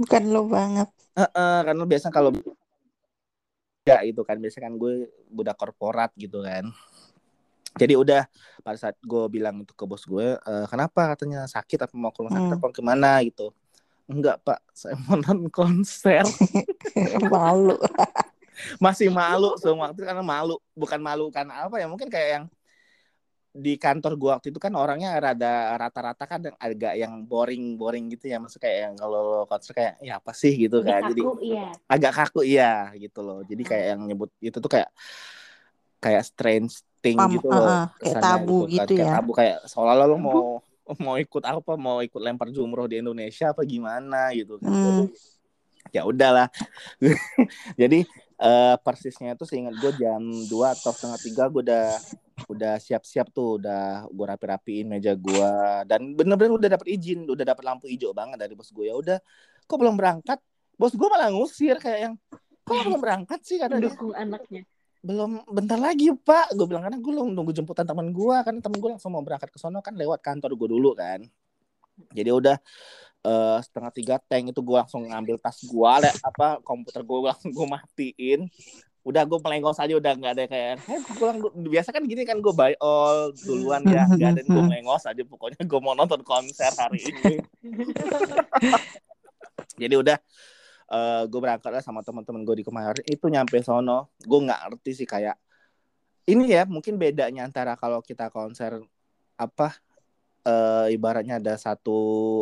[0.00, 0.88] Bukan lo banget.
[1.12, 2.32] Heeh, karena biasa kalau
[3.84, 6.72] ya itu kan biasa kan gue budak korporat gitu kan.
[7.72, 8.28] Jadi udah
[8.60, 12.20] pada saat gue bilang itu ke bos gue, "Eh, kenapa katanya sakit apa mau ke
[12.20, 12.60] rumah sakit Hmm.
[12.60, 13.52] apa ke mana gitu.
[14.08, 16.24] Enggak pak, saya mau nonton konser.
[17.32, 17.76] Malu.
[18.78, 19.90] Masih malu semua.
[19.90, 21.86] Waktu itu karena malu, bukan malu karena apa ya.
[21.88, 22.44] Mungkin kayak yang
[23.52, 28.08] di kantor gue waktu itu kan orangnya rada rata-rata kan yang agak yang boring boring
[28.12, 28.40] gitu ya.
[28.40, 30.52] Maksudnya kayak yang kalau lo konser kayak ya apa sih?
[30.56, 31.04] gitu kan.
[31.12, 31.68] Jadi kaku, iya.
[31.84, 33.44] agak kaku iya gitu loh.
[33.44, 34.88] Jadi kayak yang nyebut itu tuh kayak
[36.02, 37.62] kayak strange thing Pam- gitu loh.
[37.62, 38.72] uh-uh, kayak tabu kan.
[38.72, 39.14] gitu kayak ya.
[39.20, 40.40] tabu kayak seolah-olah lo mau
[40.98, 44.72] mau ikut apa mau ikut lempar jumroh di Indonesia apa gimana gitu kan.
[44.72, 45.06] Hmm.
[45.92, 46.48] ya udahlah.
[47.80, 48.08] Jadi
[48.42, 51.86] eh, persisnya itu seingat gue jam 2 atau setengah tiga gue udah
[52.50, 55.52] udah siap-siap tuh udah gue rapi-rapiin meja gue
[55.86, 59.18] dan bener-bener udah dapet izin udah dapet lampu hijau banget dari bos gue ya udah
[59.66, 60.38] kok belum berangkat?
[60.76, 62.14] Bos gue malah ngusir kayak yang
[62.66, 63.56] kok belum berangkat sih?
[63.56, 63.88] kata dia.
[63.88, 64.62] Mendukung anaknya.
[65.02, 66.54] belum bentar lagi pak.
[66.54, 69.50] Gue bilang karena gue belum nunggu jemputan teman gue karena temen gue langsung mau berangkat
[69.50, 71.26] ke sono kan lewat kantor gue dulu kan.
[72.14, 72.56] Jadi udah
[73.22, 77.66] eh, setengah tiga tank itu gue langsung ngambil tas gue apa komputer gue langsung gue
[77.66, 78.40] matiin.
[79.02, 82.54] Udah gue melengos aja udah nggak ada kayak hey, pulang biasa kan gini kan gue
[82.54, 87.02] buy all duluan ya nggak ada gue melengos aja pokoknya gue mau nonton konser hari
[87.02, 87.34] ini.
[89.82, 90.18] Jadi udah
[90.92, 93.02] eh gue berangkat lah sama teman-teman gue di kemarin.
[93.06, 95.34] Itu nyampe sono gue nggak ngerti sih kayak
[96.30, 98.78] ini ya mungkin bedanya antara kalau kita konser
[99.34, 99.74] apa
[100.42, 101.94] eh ibaratnya ada satu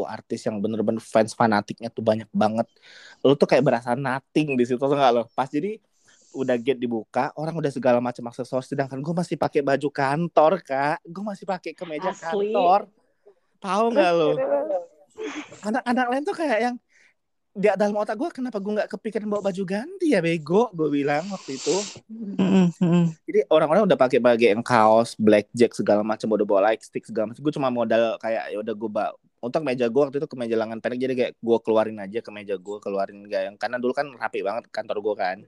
[0.08, 2.64] artis yang bener-bener fans fanatiknya tuh banyak banget.
[3.20, 5.22] Lu tuh kayak berasa nothing di situ tuh nggak lo?
[5.36, 5.76] Pas jadi
[6.30, 10.98] udah gate dibuka orang udah segala macam aksesoris sedangkan gue masih pakai baju kantor kak.
[11.04, 12.24] Gue masih pakai kemeja Asli.
[12.54, 12.80] kantor.
[13.60, 14.30] Tahu nggak lo?
[15.60, 16.76] Anak-anak lain tuh kayak yang
[17.50, 20.70] di dalam otak gue kenapa gue nggak kepikiran bawa baju ganti ya bego?
[20.70, 21.76] Gue bilang waktu itu.
[22.10, 23.10] Mm-mm.
[23.26, 27.30] jadi orang-orang udah pakai pakai yang kaos blackjack segala macam udah bawa light stick segala
[27.34, 27.42] macam.
[27.42, 29.10] Gue cuma modal kayak ya udah gue bawa
[29.40, 32.30] untuk meja gue waktu itu ke meja lengan pendek jadi kayak gue keluarin aja ke
[32.30, 35.38] meja gue keluarin gak yang karena dulu kan rapi banget kantor gue kan.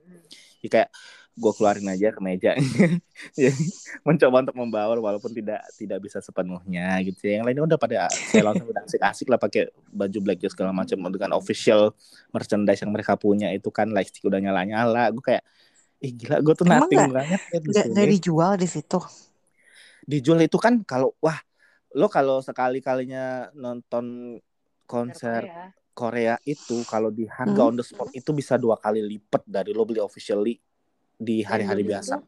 [0.59, 0.89] Jadi kayak
[1.33, 2.53] gue keluarin aja ke meja
[3.37, 3.57] jadi
[4.01, 8.69] mencoba untuk membawa walaupun tidak tidak bisa sepenuhnya gitu yang lainnya udah pada saya langsung
[8.69, 11.89] udah asik-asik lah pakai baju blackjack segala macam dengan official
[12.29, 15.41] merchandise yang mereka punya itu kan light stick udah nyala-nyala gue kayak
[15.99, 18.99] ih gila gue tuh nggak- banget ya di Nggak sini nggak dijual di situ.
[20.03, 21.39] dijual itu kan kalau wah
[21.93, 24.37] lo kalau sekali kalinya nonton
[24.83, 25.65] konser Korea.
[25.93, 27.69] Korea itu kalau di harga Hmm.
[27.69, 30.57] on the spot itu bisa dua kali lipat dari lo beli officially
[31.23, 32.19] di hari-hari biasa.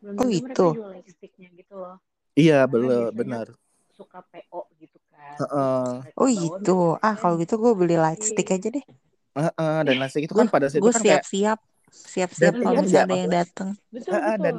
[0.00, 0.66] belum Oh, tentu gitu.
[0.80, 1.12] mereka
[1.60, 1.96] gitu loh.
[2.34, 3.46] Iya bener bener.
[3.92, 5.36] Suka PO gitu kan.
[5.44, 5.84] Heeh.
[6.08, 6.76] Mereka Oh bawa gitu.
[7.04, 8.28] Ah kalau gitu gue beli light Iya.
[8.32, 8.84] stick aja deh.
[9.30, 11.58] Heeh, dan nasi itu kan pada saat itu gue kan kayak siap-siap,
[11.92, 13.68] siap-siap kalau misalnya nggak, ada yang datang.
[13.92, 14.44] Betul, Heeh, betul.
[14.44, 14.54] dan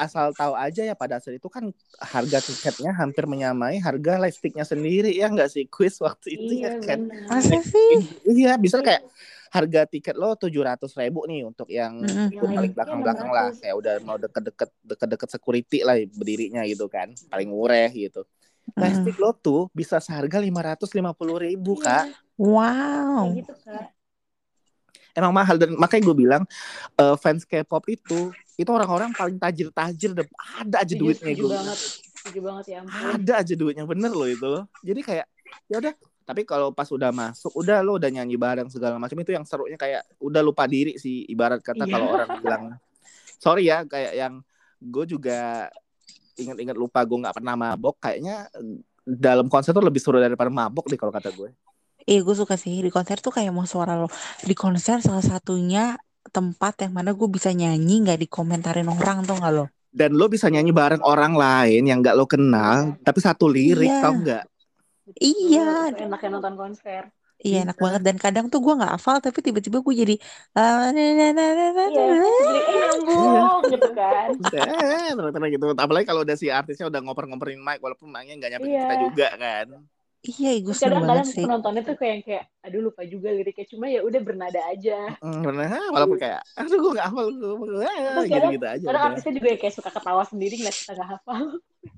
[0.00, 1.64] asal tahu aja ya pada saat itu kan
[2.00, 6.72] harga tiketnya hampir menyamai harga lightsticknya sendiri ya nggak sih quiz waktu itu Iya, ya
[6.80, 6.98] kan.
[7.04, 7.28] benar.
[7.28, 7.92] Masa sih?
[8.24, 9.04] Iya, bisa kayak
[9.50, 12.30] harga tiket lo tujuh ratus ribu nih untuk yang Mm-mm.
[12.30, 13.60] Yang paling lightsticknya belakang-belakang lah 600.
[13.60, 18.22] kayak udah mau deket-deket deket-deket security lah berdirinya gitu kan paling murah gitu
[18.70, 18.86] Mm.
[18.86, 22.06] Lightstick lo tuh bisa seharga lima ratus lima puluh ribu Iya, kak
[22.38, 23.26] Wow.
[23.26, 23.84] Kayak gitu, Kak.
[25.10, 26.42] emang mahal dan makanya gue bilang
[26.94, 31.78] eh, fans K-pop itu itu orang-orang paling tajir-tajir ada aja duitnya gue banget.
[32.30, 32.94] Banget ya ampun.
[32.94, 34.52] ada aja duitnya bener loh itu
[34.86, 35.26] jadi kayak
[35.66, 35.92] ya udah
[36.30, 39.74] tapi kalau pas udah masuk udah lo udah nyanyi bareng segala macam itu yang serunya
[39.74, 41.90] kayak udah lupa diri sih ibarat kata Iya.
[41.90, 42.62] kalau orang bilang
[43.36, 44.34] sorry ya kayak yang
[44.78, 45.66] gue juga
[46.36, 48.46] ingat-ingat lupa gue nggak pernah mabok kayaknya
[49.02, 51.50] dalam konser tuh lebih seru daripada mabok deh kalau kata gue
[52.00, 54.08] Iya gue suka sih di konser tuh kayak mau suara lo
[54.40, 55.98] di konser salah satunya
[56.30, 59.66] tempat yang mana gue bisa nyanyi nggak dikomentarin orang tuh nggak lo?
[59.90, 64.00] dan lo bisa nyanyi bareng orang lain yang nggak lo kenal tapi satu lirik Iya.
[64.00, 64.44] tau nggak
[65.18, 65.60] Iya,
[66.04, 67.02] Enaknya nonton konser.
[67.44, 67.84] iya enak Iya.
[67.84, 70.14] banget dan kadang tuh gue nggak hafal tapi tiba-tiba gue jadi
[70.56, 72.04] ah, Iya,
[72.38, 74.28] jadi eh nyambung gitu kan.
[74.56, 78.68] eh ternyata gitu apalagi kalau udah si artisnya udah ngoper-ngoperin mic walaupun mic-nya nggak nyampe
[78.68, 78.80] Iya.
[78.84, 79.66] kita juga kan
[80.20, 81.44] Iya, gue Terus seneng banget kadang-kadang sih.
[81.48, 85.68] penontonnya tuh kayak kayak aduh lupa juga liriknya cuma ya udah bernada aja Mm, bener
[85.92, 87.52] walaupun kayak aduh gue gak hafal gue
[88.08, 91.42] Terus gitu gitu aja kadang artisnya juga kayak suka ketawa sendiri ngeliat kita nggak hafal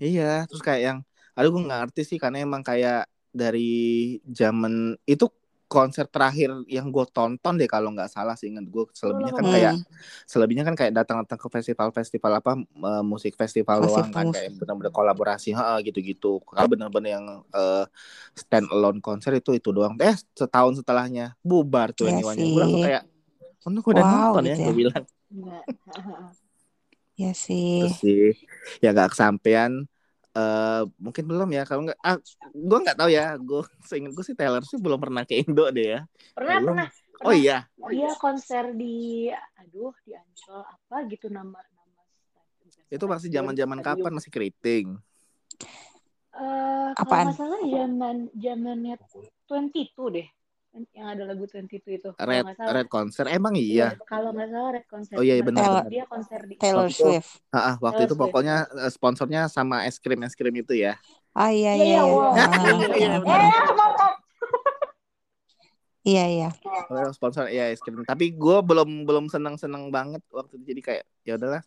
[0.03, 0.98] iya terus kayak yang
[1.37, 5.25] aduh gue gak ngerti sih karena emang kayak dari zaman itu
[5.73, 9.81] konser terakhir yang gue tonton deh kalau nggak salah sih ingat gue selebihnya kan kayak
[9.81, 9.85] Hmm.
[10.29, 14.37] selebihnya kan kayak datang-datang ke festival-festival apa eh, musik festival doang Festival kan musik.
[14.37, 17.85] kayak benar-benar kolaborasi ha gitu-gitu kalau benar-benar yang eh,
[18.37, 22.45] stand alone konser itu itu doang eh setahun setelahnya bubar tuh Iya yang sih.
[22.53, 23.03] gue langsung kayak
[23.64, 24.77] oh gue udah Wow, nonton ya gitu gue ya.
[24.81, 25.64] bilang Nggak.
[27.18, 27.62] Iya sih.
[27.79, 28.23] terus sih
[28.83, 29.73] ya gak kesampean
[30.33, 32.16] eh mungkin belum ya kalau nggak ah,
[32.53, 35.99] gue nggak tahu ya gue seingat gue sih Taylor sih belum pernah ke Indo deh
[35.99, 36.01] ya.
[36.33, 36.77] Pernah Belum.
[36.77, 36.88] pernah.
[37.23, 37.68] Oh iya?
[37.92, 41.83] Dia konser di aduh di Ancol apa gitu nama nama
[42.92, 44.12] itu masih zaman zaman kapan?
[44.12, 45.01] Masih keriting?
[46.33, 47.27] Eh, kalau Apaan?
[47.33, 48.95] nggak salah zaman zamannya
[49.49, 50.29] 22 deh
[50.93, 54.87] yang ada lagu 22 itu red salah red konser emang iya kalau nggak salah red
[54.87, 57.31] konser Oh iya, iya, benar, dia konser di Taylor Waktu itu- Swift.
[57.49, 58.23] Ah, ah, waktu Taylor itu Swift.
[58.25, 60.97] pokoknya eh, sponsornya sama es krim es krim itu ya
[61.33, 61.85] Ah iya Iya, iya.
[61.85, 62.03] iya, iya.
[62.05, 62.33] wow.
[62.93, 63.41] Iya, ah, benar.
[63.41, 63.41] ah.
[63.41, 63.53] eh
[66.03, 66.49] Iya iya.
[67.13, 71.05] Sponsor ya es krim tapi gue belum belum seneng seneng banget waktu itu jadi kayak
[71.23, 71.63] ya udahlah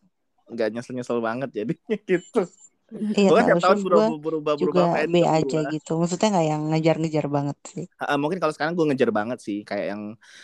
[0.46, 1.74] nggak nyesel nyesel banget jadi
[2.10, 2.42] gitu
[2.94, 5.74] Iya gue tiap tahun berubah gue berubah juga berubah B aja gua.
[5.74, 5.92] gitu.
[5.98, 7.86] Maksudnya nggak yang ngejar-ngejar banget sih.
[7.98, 10.02] Ah, mungkin kalau sekarang gue ngejar banget sih kayak yang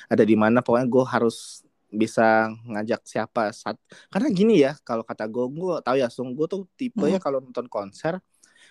[0.09, 3.75] ada di mana pokoknya gue harus bisa ngajak siapa saat
[4.07, 7.43] karena gini ya kalau kata gue gue tahu ya sung gue tuh tipe ya kalau
[7.43, 8.23] nonton konser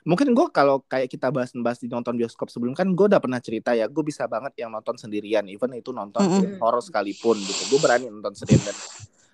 [0.08, 3.76] mungkin gue kalau kayak kita bahas-bahas di nonton bioskop sebelum kan gue udah pernah cerita
[3.76, 6.40] ya gue bisa banget yang nonton sendirian even itu nonton Mm-mm.
[6.40, 8.76] film horor sekalipun gitu gue berani nonton sendirian dan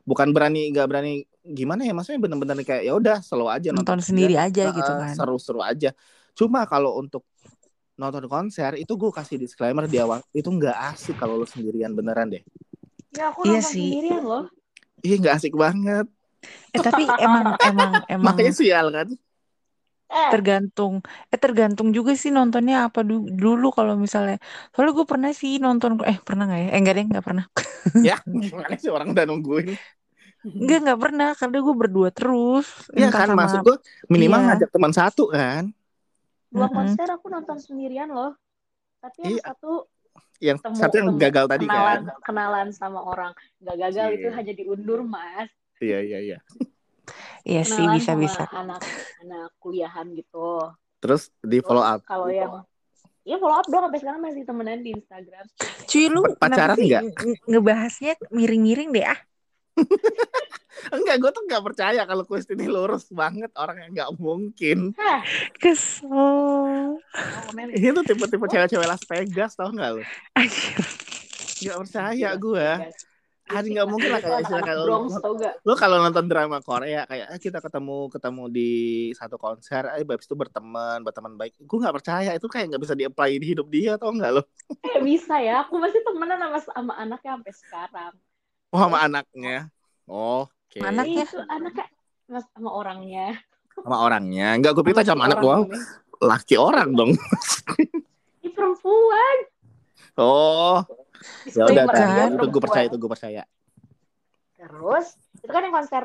[0.07, 4.07] bukan berani nggak berani gimana ya maksudnya bener-bener kayak ya udah selalu aja Nonton sendirian.
[4.07, 5.15] sendiri aja Ah, gitu kan.
[5.19, 5.91] seru-seru aja
[6.39, 7.23] cuma kalau untuk
[7.97, 12.29] nonton konser itu gue kasih disclaimer di awal itu nggak asik kalau lo sendirian beneran
[12.29, 12.43] deh
[13.17, 13.89] ya aku Iya nonton sih.
[13.91, 14.45] sendirian loh
[15.07, 16.07] ih nggak asik banget
[16.75, 19.09] Eh tapi emang emang emang makanya sial kan
[20.07, 20.31] eh.
[20.33, 24.39] Tergantung eh tergantung juga sih nontonnya apa du- dulu kalau misalnya.
[24.75, 26.69] Soalnya gue pernah sih nonton eh pernah nggak ya?
[26.75, 27.45] Eh enggak deh nggak pernah.
[28.03, 29.75] Ya gimana sih orang udah nungguin?
[30.47, 32.67] Enggak nggak pernah karena gue berdua terus.
[32.95, 34.47] Ya entah kan sama maksud gue minimal Iya.
[34.55, 35.65] ngajak teman satu kan?
[36.47, 36.77] Dua Mm-mm.
[36.77, 38.33] konser aku nonton sendirian loh.
[39.03, 39.45] Tapi yang Iya.
[39.51, 39.73] satu
[40.39, 42.17] yang Temu- satu yang temu- gagal tadi kenalan kan?
[42.23, 43.33] kenalan sama orang.
[43.59, 44.17] Nggak gagal Iya.
[44.23, 45.51] itu hanya diundur mas.
[45.83, 46.39] Iya iya iya
[47.47, 48.43] Iya sih kenalan bisa sama bisa.
[48.51, 48.81] anak
[49.23, 50.71] anak kuliahan gitu.
[50.99, 52.01] Terus di follow up?
[52.03, 52.63] kalau yang
[53.27, 55.45] Iya follow up dong sampai sekarang masih temenan di Instagram.
[55.91, 57.03] cuy lu pacaran nggak?
[57.11, 59.19] nge- ngebahasnya miring-miring deh ah?
[60.95, 64.95] Enggak gue tuh nggak percaya kalau quest ini lurus banget orang yang nggak mungkin.
[64.95, 65.25] Hah,
[65.59, 66.07] kesel.
[66.13, 67.01] Oh,
[67.73, 70.03] ini tuh tipe-tipe cewek-cewek Las Vegas tau nggak lo
[70.37, 70.77] Anjir.
[71.57, 72.69] nggak percaya gue
[73.47, 74.85] Iya Hari nggak mungkin lah kayak istilah kalau
[75.39, 75.55] gak?
[75.63, 78.71] lo kalau nonton drama Korea kayak eh, kita ketemu ketemu di
[79.15, 82.93] satu konser eh habis itu berteman berteman baik gue nggak percaya itu kayak nggak bisa
[82.93, 84.43] di apply di hidup dia tau nggak lo
[84.83, 88.13] Eh bisa ya, aku masih temenan sama sama anaknya sampai sekarang.
[88.69, 89.71] oh sama anaknya
[90.05, 91.07] oh oke Mana?
[91.07, 91.23] Anaknya?
[91.23, 91.87] Itu anaknya
[92.27, 93.27] mas sama orangnya.
[93.79, 95.79] sama orangnya nggak gue pikir sama anak wow Orangnya.
[96.19, 97.13] laki orang dong
[98.43, 99.37] Ih, perempuan.
[100.17, 100.83] oh
[101.57, 102.29] ya udah kan.
[102.35, 103.43] itu gue percaya itu gue percaya
[104.57, 105.07] Terus
[105.45, 106.05] itu kan yang konser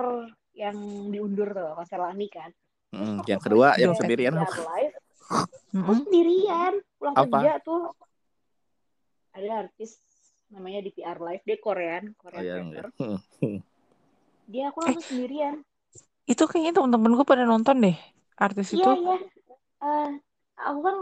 [0.51, 0.75] yang
[1.07, 2.51] diundur tuh, konser Lani kan.
[2.91, 4.63] Hmm, yang kedua yang sendirian live, aku
[5.71, 5.97] Mm-mm.
[6.03, 7.39] sendirian pulang Apa?
[7.39, 7.95] kerja tuh.
[9.31, 9.95] Ada artis
[10.51, 12.85] namanya di PR Live, dia Korean, oh, Korean ya, rapper.
[12.91, 12.91] enggak.
[14.51, 15.55] Dia aku nonton sendirian.
[16.27, 17.97] itu kayaknya temen-temen gue pada nonton deh
[18.37, 19.15] artis itu Iya, iya.
[19.81, 20.09] Eh,
[20.59, 20.95] aku kan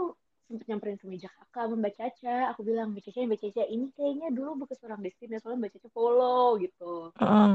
[0.50, 2.36] sempet nyamperin ke meja kakak sama Mbak Caca.
[2.50, 5.72] Aku bilang, Mbak Caca, Mbak Caca, ini kayaknya dulu bekas orang Destin ya, soalnya Mbak
[5.78, 7.14] Caca follow gitu.
[7.14, 7.52] Heeh.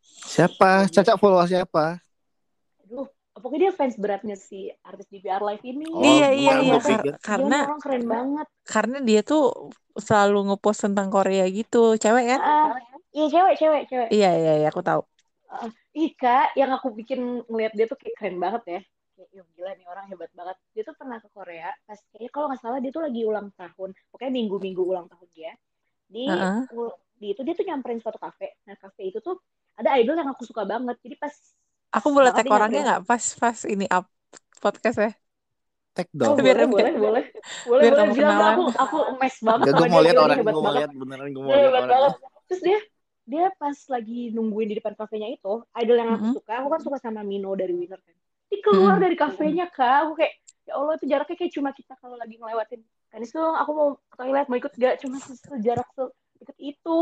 [0.00, 2.00] siapa caca follow siapa
[2.86, 3.04] Aduh,
[3.36, 5.86] pokoknya dia fans beratnya si artis di VR Live ini.
[5.92, 8.46] Oh, iya iya iya kar- karena Dia orang keren banget.
[8.64, 12.78] karena dia tuh selalu ngepost tentang Korea gitu cewek kan Ah,
[13.12, 14.08] iya, cewek, cewek, cewek.
[14.14, 15.02] iya iya iya aku tahu
[15.90, 18.80] Ih, Kak, yang aku bikin ngeliat dia tuh kayak keren banget ya.
[19.20, 20.56] Kayak, "Ih, gila nih orang hebat banget.
[20.72, 23.90] Dia tuh pernah ke Korea, pas kayaknya kalau nggak salah dia tuh lagi ulang tahun.
[24.08, 25.52] Pokoknya minggu-minggu ulang tahun dia.
[26.08, 26.68] Di, Heeh.
[27.20, 28.48] di itu dia tuh nyamperin suatu kafe.
[28.68, 29.36] Nah, kafe itu tuh
[29.76, 30.96] ada idol yang aku suka banget.
[31.04, 31.34] Jadi pas
[31.96, 34.04] aku boleh tag orangnya nggak pas pas ini up
[34.62, 35.10] podcast ya
[35.96, 37.24] tag Oh, dong Biar boleh, boleh, boleh.
[37.64, 38.12] Boleh, biar boleh.
[38.18, 38.52] kenalan.
[38.52, 40.78] aku, aku emes banget sama gue mau lihat orang, gue mau banget.
[40.78, 41.92] lihat beneran, gue mau lihat hebat orang.
[41.92, 42.12] banget.
[42.48, 42.78] Terus dia
[43.30, 46.36] dia pas lagi nungguin di depan kafenya itu, idol yang aku Mm-mm.
[46.36, 48.16] suka, aku kan suka sama Mino dari Winner kan.
[48.50, 49.04] Dia keluar Mm-mm.
[49.04, 50.34] dari kafenya kak, aku kayak
[50.66, 54.14] ya Allah itu jaraknya kayak cuma kita kalau lagi ngelewatin kan itu aku mau ke
[54.22, 55.88] toilet mau ikut gak cuma sejarak
[56.38, 56.98] deket itu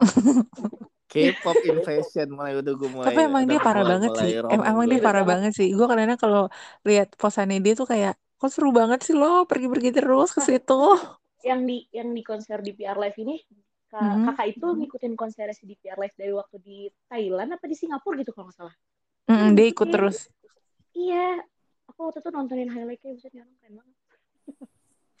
[1.12, 4.30] K-pop invasion mulai udah gue mulai Tapi emang dia parah mulai- banget mulai sih.
[4.50, 5.68] Emang dia parah banget sih.
[5.76, 6.42] Gue karena kalau
[6.88, 10.74] lihat posannya dia tuh kayak, kok seru banget sih lo pergi-pergi terus ke situ.
[11.48, 13.36] yang di yang di konser di PR Live ini
[13.86, 14.26] Kak- Mhm.
[14.34, 18.18] kakak itu ngikutin konser si di PR Live dari waktu di Thailand apa di Singapura
[18.18, 18.74] gitu kalau nggak salah
[19.56, 19.94] dia ikut ngikutin.
[19.94, 20.16] terus.
[20.96, 21.44] Iya
[21.86, 23.94] aku waktu itu nontonin highlightnya bisa orang keren banget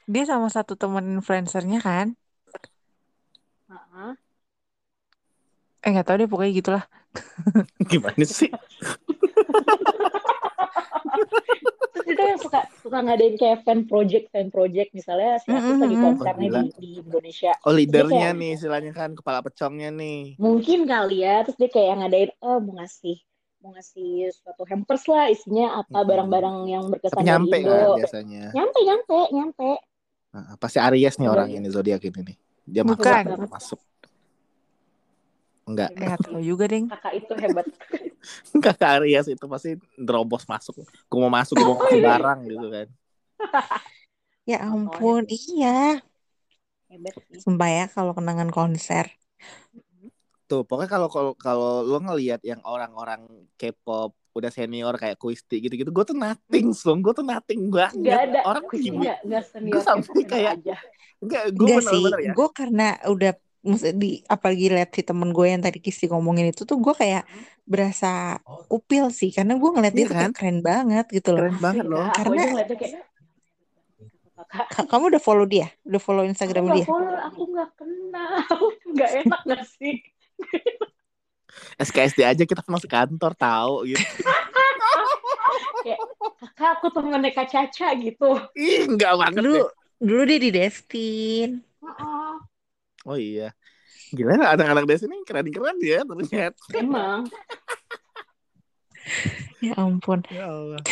[0.06, 2.14] Dia sama satu temen influencernya kan.
[3.66, 4.12] Heeh.
[5.82, 6.84] Eh nggak tahu deh pokoknya gitulah.
[7.90, 8.46] Gimana sih?
[11.90, 15.82] terus itu yang suka suka ngadain kayak fan project fan project misalnya si artis Mm-mm,
[15.82, 20.38] lagi konsernya Oh, di, di Indonesia Oh leadernya kayak- nih istilahnya kan kepala pecongnya nih.
[20.38, 23.16] mungkin kali ya terus dia kayak ngadain oh mau ngasih
[23.66, 27.88] mau ngasih suatu hampers lah isinya apa barang-barang yang berkesan Tapi nyampe dari Indo kan
[27.98, 28.44] biasanya.
[28.54, 29.68] nyampe nyampe nyampe
[30.34, 31.34] Nah, pasti Aries nih Iya.
[31.34, 32.36] orang ini zodiak ini nih.
[32.66, 33.24] Dia Bukan.
[33.26, 33.80] masuk masuk.
[35.66, 36.84] Enggak, Eh, nggak tahu juga deh.
[36.86, 37.66] kakak itu hebat
[38.54, 40.74] enggak ke Aries itu pasti nerobos masuk.
[41.10, 42.86] Gue mau masuk, gue mau Oh, kasih barang gitu kan.
[44.50, 46.00] Ya ampun, iya.
[46.90, 49.06] hebat sih Sumpah ya kalau kenangan konser.
[50.46, 55.88] Tuh, pokoknya kalau kalau kalau lo ngelihat yang orang-orang K-pop udah senior kayak Kuisti gitu-gitu,
[55.88, 57.00] gue tuh nothing, song.
[57.00, 57.98] Gue tuh nothing banget.
[57.98, 59.16] nggak ada Orang senior
[59.68, 60.76] Gua sampai kayak- aja
[61.16, 62.32] Enggak, gue Enggak sih, bener-bener ya.
[62.32, 66.62] gue karena udah maksudnya di apalagi lihat si temen gue yang tadi Kisti ngomongin itu
[66.62, 67.26] tuh gue kayak
[67.64, 70.30] berasa upil sih karena gue ngeliat dia Iya tuh kan?
[70.30, 71.40] keren banget gitu loh.
[71.42, 72.04] Keren banget loh.
[72.04, 72.52] Aku Karena-
[74.86, 75.66] Kamu udah follow dia?
[75.82, 76.86] Udah follow aku Instagram nggak dia?
[76.86, 78.30] follow aku nggak kenal
[78.94, 79.94] nggak enak nggak sih
[81.76, 84.00] SKSD aja kita pernah sekantor tahu gitu.
[86.36, 89.66] kakak aku temennya Kak Caca gitu Ih, enggak banget Dulu deh.
[89.96, 91.50] dulu dia di Destin.
[91.80, 92.34] Heeh.
[93.06, 93.54] Oh iya.
[94.10, 96.58] Gila anak-anak desa ini keren-keren ya ternyata.
[96.74, 97.24] emang
[99.62, 100.20] Ya ampun.
[100.28, 100.82] Ya Allah.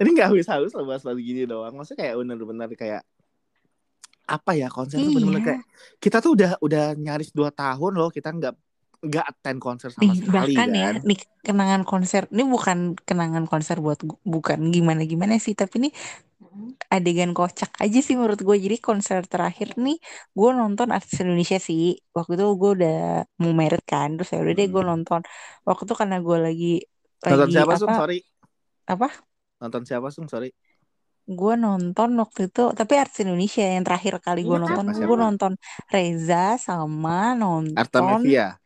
[0.00, 1.76] Ini nggak habis-habis loh bahas-bahas gini doang.
[1.76, 3.02] Maksudnya kayak bener-bener kayak
[4.22, 5.48] apa ya konser tuh bener-bener Iya.
[5.52, 5.62] kayak
[6.00, 8.54] kita tuh udah udah nyaris dua tahun loh kita nggak
[9.06, 10.80] nggak attend konser sama Nih, sekali bahkan kan.
[10.80, 12.22] ya, nih kenangan konser.
[12.32, 13.98] Ini bukan kenangan konser buat
[14.32, 15.88] bukan gimana-gimana sih, tapi ini
[16.94, 18.56] adegan kocak aja sih menurut gue.
[18.64, 19.96] Jadi konser terakhir nih
[20.38, 21.80] gue nonton artis Indonesia sih.
[22.16, 22.92] Waktu itu gue udah
[23.42, 24.90] mau merit kan, terus ya udah deh gue Hmm.
[24.90, 25.20] nonton.
[25.66, 26.66] Waktu itu karena gue lagi
[27.28, 27.92] Nonton lagi siapa Sung?
[27.92, 28.18] apa Sorry.
[28.92, 29.06] apa?
[29.60, 30.28] Nonton siapa Sung?
[30.28, 30.48] Sorry.
[31.38, 35.52] Gue nonton waktu itu, tapi artis Indonesia yang terakhir kali gue nonton, gue nonton
[35.94, 36.36] Reza
[36.66, 37.12] sama
[37.42, 38.60] nonton Artemisia.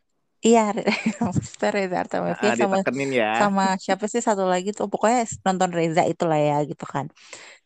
[0.45, 0.61] Iya
[1.25, 3.29] maksudnya Reza Artamevia Ah, sama ditekenin ya.
[3.39, 7.05] sama siapa sih satu lagi tuh pokoknya nonton Reza itulah ya gitu kan.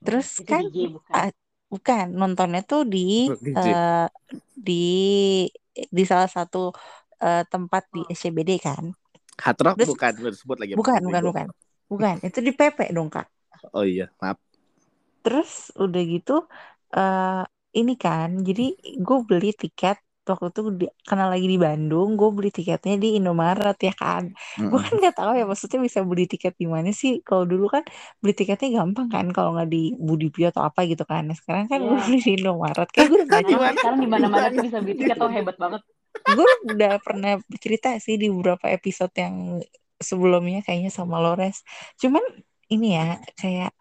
[0.06, 1.30] Terus itu kan DJ bukan ah,
[1.74, 2.98] bukan nontonnya tuh di
[3.32, 3.66] Oh, DJ.
[3.68, 4.06] eh,
[4.68, 4.74] di
[5.98, 6.58] di salah satu
[7.24, 8.84] eh, tempat di SCBD kan.
[9.42, 10.74] Hard Rock Terus- bukan, gue sebut lagi.
[10.80, 11.48] Bukan, bukan, bukan.
[11.92, 13.28] Bukan, itu di PP dong, Kak.
[13.76, 14.38] Oh iya, maaf.
[15.24, 15.50] Terus
[15.84, 16.32] udah gitu
[16.98, 17.42] eh
[17.80, 18.64] ini kan, jadi
[19.06, 19.98] gue beli tiket
[20.32, 24.24] waktu itu di, karena lagi di Bandung, gue beli tiketnya di Indomaret ya kan.
[24.70, 24.86] Gue Mm-mm.
[24.86, 27.12] kan nggak tahu ya maksudnya bisa beli tiket di mana sih.
[27.28, 27.84] Kalau dulu kan
[28.22, 31.22] beli tiketnya gampang kan kalau nggak di Budipio atau apa gitu kan.
[31.30, 32.06] Nah, sekarang kan gue Iya.
[32.06, 32.88] beli di Indomaret.
[32.96, 33.82] Kayak gue udah gimana?
[33.82, 35.82] sekarang di mana-mana tuh bisa beli tiket tuh hebat banget
[36.36, 37.32] gue udah pernah
[37.64, 39.36] cerita sih di beberapa episode yang
[40.02, 41.64] sebelumnya kayaknya sama Lores.
[42.02, 42.24] Cuman
[42.74, 43.72] ini ya kayak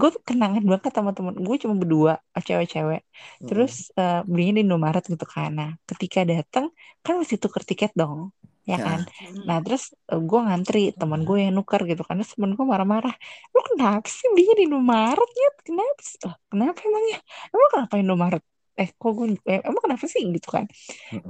[0.00, 2.12] gue kenangan banget sama temen gue cuma berdua
[2.46, 3.00] cewek-cewek.
[3.46, 5.50] Terus eh, belinya di Indomaret gitu kan.
[5.58, 6.64] Nah ketika datang
[7.04, 8.20] kan mesti tuker tiket dong,
[8.70, 8.84] ya Ya.
[8.86, 9.00] kan.
[9.46, 9.82] Nah terus
[10.28, 12.14] gue ngantri teman gue yang nuker gitu kan.
[12.20, 13.14] Terus temen gue marah-marah.
[13.54, 15.48] Lu kenapa sih belinya di Indomaret ya?
[15.66, 16.00] Kenapa?
[16.08, 17.16] sih?" "Lah, kenapa emangnya?
[17.52, 18.42] Emang kenapa Indomaret?
[18.78, 20.22] Eh kok gue eh, emang kenapa sih?
[20.22, 20.70] Gitu kan?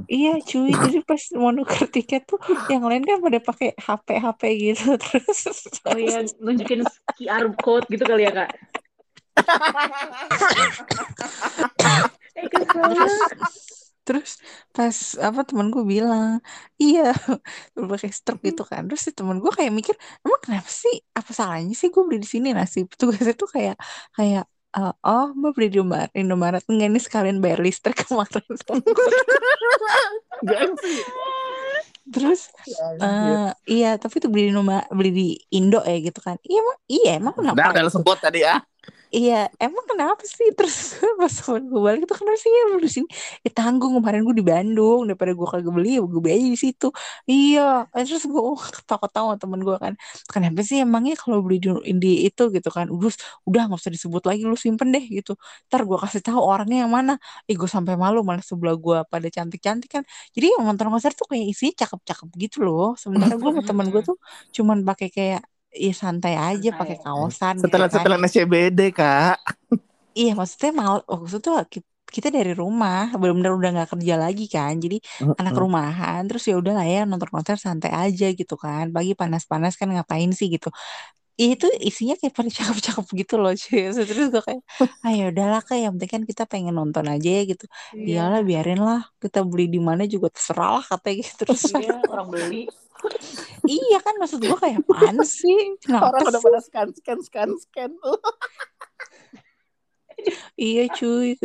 [0.04, 2.36] Iya cuy, jadi pas mau nuker tiket tuh
[2.68, 4.84] yang lain kan pada pakai HP HP gitu.
[5.08, 5.40] Terus
[5.88, 6.84] oh iya nunjukin
[7.16, 8.52] QR code gitu kali ya kak?
[12.38, 13.14] Eh terus
[14.06, 14.30] terus
[14.70, 16.38] pas apa teman gue bilang
[16.78, 17.10] iya.
[17.74, 18.86] Pakai stroke gitu kan.
[18.86, 21.02] Terus si teman gue kayak mikir emang kenapa sih?
[21.18, 22.54] Apa salahnya sih gue beli di sini?
[22.54, 23.76] Nasi petugasnya tuh kayak
[24.16, 24.46] kayak
[24.78, 26.62] eh, oh mbak beli di Indomaret Indomaret?
[26.70, 28.44] Enggak nih sekalian bayar listrik kemarin.
[32.08, 32.48] Terus
[33.02, 36.38] eh iya tapi tuh beli di Indomaret beli di Indo ya gitu kan.
[36.46, 38.62] Iya emang iya emang kenapa udah lo sebut tadi ya.
[39.16, 39.32] Iya,
[39.64, 40.46] emang kenapa sih?
[40.56, 40.76] Terus
[41.20, 43.06] pas temen gue balik itu kenapa sih lu di sini?
[43.44, 46.86] Ya tanggung kemarin gue di Bandung daripada gue kagak beli ya gue beli di situ.
[47.30, 49.92] Iya, terus gue oh, ketawa-ketawa temen gue kan.
[50.32, 51.68] Kenapa sih emangnya kalau beli di,
[52.02, 52.86] di itu gitu kan?
[52.92, 53.08] Udah,
[53.48, 55.32] udah nggak usah disebut lagi lu simpen deh gitu.
[55.72, 57.12] Ntar gue kasih tahu orangnya yang mana.
[57.48, 60.02] Eh gue sampai malu malah sebelah gue pada cantik-cantik kan.
[60.36, 62.92] Jadi yang nonton konser tuh kayak isinya cakep-cakep gitu loh.
[63.00, 64.16] Sementara gue sama temen gue tuh
[64.56, 65.42] cuman pakai kayak
[65.82, 68.08] Iya santai aja pakai kaosan gitu Setelah kan.
[68.08, 69.36] setelah SCBD kak.
[70.18, 74.72] Iya maksudnya mal waktu itu ki- kita dari rumah benar-benar udah nggak kerja lagi kan.
[74.84, 74.96] Jadi
[75.40, 75.62] anak Mm-mm.
[75.62, 78.84] rumahan terus ya udah lah ya nonton konser santai aja gitu kan.
[78.94, 80.68] Pagi panas-panas kan ngapain sih gitu.
[81.42, 83.80] Itu isinya kayak pada cakep-cakep gitu loh cuy.
[84.10, 84.62] Terus gue kayak
[85.04, 87.64] ah ya udahlah kayak yang penting kan kita pengen nonton aja ya gitu.
[88.08, 89.00] Iyalah biarin lah.
[89.22, 91.32] Kita beli di mana juga terserah lah katanya gitu.
[91.46, 92.56] Terus Iya, orang beli.
[93.68, 97.92] Iya kan maksud gue kayak apaan sih kenapa Orang udah pada scan scan scan scan.
[100.58, 101.38] Iya cuy,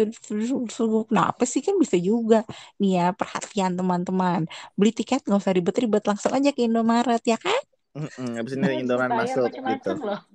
[1.05, 2.41] kenapa sih kan bisa juga
[2.81, 7.61] nih ya perhatian teman-teman beli tiket nggak usah ribet-ribet langsung aja ke Indomaret ya kan?
[7.93, 9.93] Mm-mm, Abis ini Indomaret masuk gitu.
[10.01, 10.25] loh.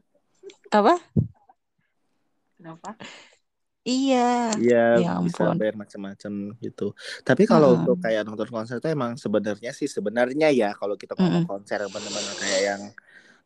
[0.71, 0.95] Apa?
[2.55, 2.95] Kenapa?
[3.91, 4.17] Iya,
[4.61, 5.57] Iya ya bisa ampun.
[5.59, 6.33] bayar macam-macam
[6.65, 6.83] gitu.
[7.29, 7.79] Tapi kalau Mm-mm.
[7.79, 11.51] untuk kayak nonton konser itu emang sebenarnya sih sebenarnya ya kalau kita ngomong Mm-mm.
[11.51, 12.83] konser yang benar-benar kayak yang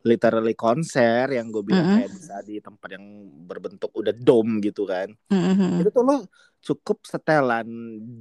[0.09, 1.95] literally konser yang gue bilang Mm-mm.
[1.95, 3.05] kayak bisa di tempat yang
[3.51, 5.09] berbentuk udah dome gitu kan.
[5.32, 5.80] Mm-mm.
[5.80, 6.14] Itu tuh lo
[6.66, 7.68] cukup setelan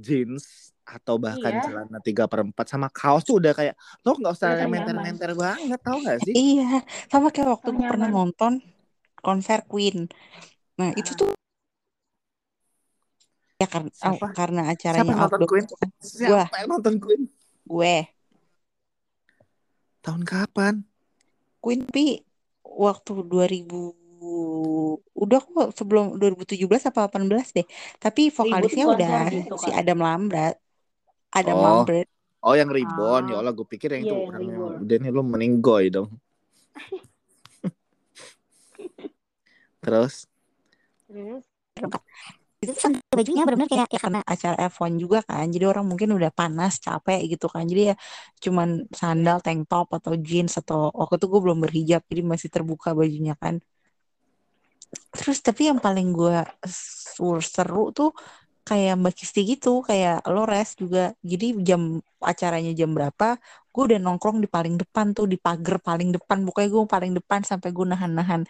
[0.06, 0.44] jeans
[0.86, 1.62] atau bahkan Iya.
[1.64, 5.80] celana tiga per empat sama kaos tuh udah kayak lo nggak usah kayak menter-menter banget
[5.86, 6.38] tau gak sih?
[6.38, 6.62] Iya,
[7.12, 8.52] sama kayak waktu gue pernah nonton
[9.24, 9.96] konser Queen.
[10.78, 11.18] Nah itu Ah.
[11.20, 11.28] tuh
[13.62, 14.26] ya karena Siapa?
[14.32, 15.66] karena Siapa acaranya yang nonton outdoor Queen?
[15.66, 17.22] Gue, Siapa yang nonton Queen?
[17.62, 17.94] gue
[20.02, 20.74] Tahun kapan?
[21.58, 22.18] Queen pi
[22.64, 24.02] waktu 2000
[25.12, 27.66] udah kok sebelum 2017 apa 18 deh.
[27.98, 29.78] Tapi vokalisnya konser udah gitu si kan?
[29.78, 30.56] Adam Lambert.
[31.30, 31.62] Adam Oh.
[31.62, 32.08] Lambert.
[32.42, 33.40] Oh yang Reborn ya Ah.
[33.40, 34.74] Allah gue pikir yang Iya, itu yang orang yang Reborn.
[34.82, 36.10] udah nih lo meninggoy dong.
[39.80, 40.26] Terus
[41.06, 41.44] Terus?
[42.62, 45.50] Itu kan bajunya benar-benar kayak ya karena acara F1 juga kan.
[45.50, 47.66] Jadi orang mungkin udah panas, capek gitu kan.
[47.66, 47.94] Jadi ya
[48.38, 52.94] cuman sandal, tank top atau jeans atau waktu itu gue belum berhijab jadi masih terbuka
[52.94, 53.58] bajunya kan.
[55.10, 56.36] Terus tapi yang paling gue
[57.42, 58.10] seru tuh
[58.62, 61.10] kayak Mbak Kisti gitu, kayak lo res juga.
[61.18, 63.42] Jadi jam acaranya jam berapa,
[63.74, 66.46] gue udah nongkrong di paling depan tuh, di pagar paling depan.
[66.46, 68.46] Pokoknya gue paling depan sampai gue nahan-nahan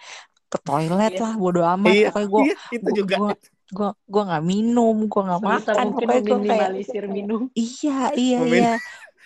[0.53, 1.23] ke toilet Iya.
[1.25, 1.95] lah, bodo amat.
[1.97, 3.17] iya, Pokoknya gue iya itu gua- juga.
[3.17, 5.75] gua- gue gue nggak minum, gue nggak makan.
[5.87, 6.71] mungkin Pokoknya gue kayak
[7.17, 7.43] minum.
[7.53, 8.59] iya iya Momen.
[8.59, 8.75] iya.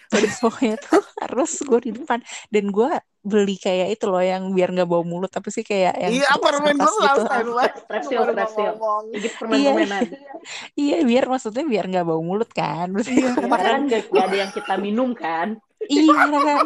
[0.07, 4.71] Terus pokoknya tuh harus gue di depan dan gue beli kayak itu loh yang biar
[4.71, 7.27] nggak bau mulut tapi sih kayak yang Iya permen gue kertas selalu gitu.
[7.83, 8.21] Strepsil.
[9.11, 10.03] Gigit Iya, permen-permenan.
[10.79, 12.95] iya biar maksudnya biar nggak bau mulut kan.
[12.95, 13.35] Iya.
[13.35, 13.51] gua Ya, makan.
[13.51, 15.49] karena kan gak, gak ada yang kita minum kan.
[15.83, 16.15] Iya,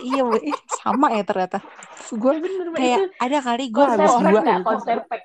[0.04, 0.22] iya.
[0.36, 1.58] Eh, sama ya ternyata.
[2.12, 2.76] Gue Ya bener, Mbak.
[2.76, 4.20] kayak ada kali gue habis dua.
[4.36, 5.22] nggak konser pack.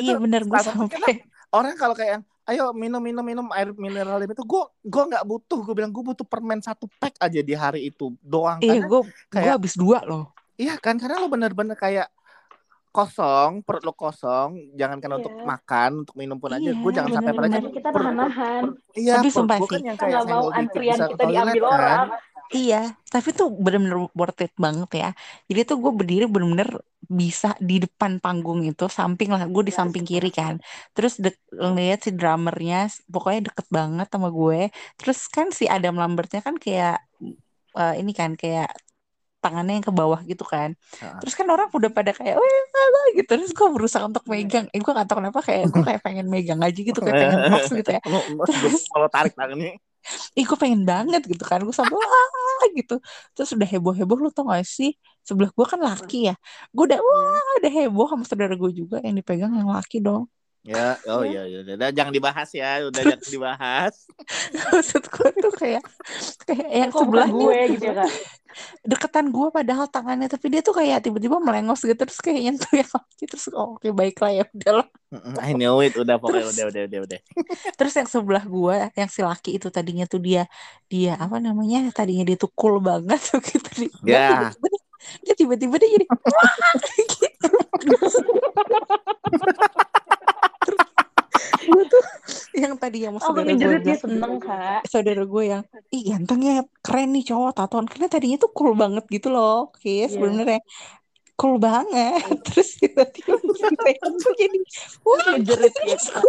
[0.00, 1.14] Iya bener gue sampai.
[1.48, 5.74] Orang kalau kayak ayo minum minum minum air mineral itu gue gue nggak butuh gue
[5.74, 9.52] bilang gue butuh permen satu pack aja di hari itu doang Iya gue gue kayak
[9.54, 10.32] habis dua loh.
[10.54, 12.08] iya kan karena lo bener-bener kayak
[12.90, 15.18] kosong perut lo kosong jangan kan Iya.
[15.18, 18.62] untuk makan untuk minum pun aja Iya, gue jangan sampai Makanya kita nahan-nahan.
[18.64, 19.70] perut- iya Tapi sumpah gue sih.
[19.70, 22.08] kan yang kayak nggak mau antrian kita toilet diambil kan orang.
[22.56, 22.76] Iya,
[23.12, 25.06] tapi tuh bener-bener worth it banget ya.
[25.48, 26.70] Jadi tuh gue berdiri bener-bener
[27.20, 30.54] bisa di depan panggung itu, samping lah, gue di Iya, samping kiri kan.
[30.94, 31.36] Terus de-
[31.72, 32.76] ngeliat si drummernya,
[33.12, 34.58] pokoknya deket banget sama gue.
[34.98, 36.92] Terus kan si Adam Lambertnya kan kayak
[37.78, 38.68] eh, ini kan kayak
[39.42, 40.70] tangannya yang ke bawah gitu kan.
[41.20, 42.48] Terus kan orang udah pada kayak, wah
[42.86, 43.30] apa gitu.
[43.38, 44.66] Terus gue berusaha untuk megang.
[44.74, 47.64] Eh gue gak tau kenapa kayak gue kayak pengen megang aja gitu, kayak pengen pas
[47.78, 48.00] gitu ya.
[48.46, 49.70] Terus lo tarik tangannya
[50.38, 51.58] ih gue pengen banget gitu kan.
[51.66, 52.94] Gue sampai wah gitu.
[53.34, 54.90] Terus udah heboh heboh lu tau gak sih?
[55.26, 56.34] Sebelah gue kan laki ya.
[56.74, 60.24] Gue udah wah udah heboh sama saudara gue juga yang dipegang yang laki dong
[60.68, 63.94] ya oh iya iya udah jangan dibahas ya udah jangan dibahas.
[64.68, 65.82] Maksud gue tuh kayak
[66.44, 68.10] kayak yang Kok sebelahnya gue gitu ya kak?
[68.82, 72.90] deketan gue padahal tangannya tapi dia tuh kayak tiba-tiba melengos gitu terus kayak nyentuh yang
[72.90, 74.86] laki terus oh, oke baiklah ya udahlah
[75.40, 75.96] I know it.
[75.96, 77.20] Udah pokoknya Terus- udah udah udah udah.
[77.80, 80.44] Terus yang sebelah gue yang si laki itu tadinya tuh dia
[80.84, 83.88] dia apa namanya tadinya dia tuh cool banget tuh gitu.
[84.04, 84.28] Dia Ya.
[84.52, 84.68] tiba-tiba
[85.24, 86.04] dia tiba-tiba dia jadi
[87.08, 87.48] gitu
[91.58, 92.02] gue tuh
[92.54, 94.80] yang tadi yang Oh, saudara gue dia seneng kak.
[94.86, 99.04] saudara gue yang ih ganteng ya keren nih cowok tatoan karena tadinya tuh cool banget
[99.08, 100.06] gitu loh oke Iya.
[100.06, 100.60] sebenarnya
[101.38, 103.54] cool banget terus tiba-tiba tuh
[104.40, 104.58] jadi
[105.06, 106.20] wah terus gitu.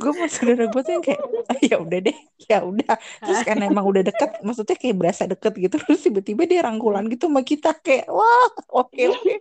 [0.00, 2.16] Gue gue sama saudara gue tuh yang kayak "Ah, ya udah deh
[2.48, 2.94] ya udah.
[3.20, 7.28] Terus karena emang udah deket maksudnya kayak berasa deket gitu terus tiba-tiba dia rangkulan gitu
[7.28, 9.32] sama kita kayak wah oke oke.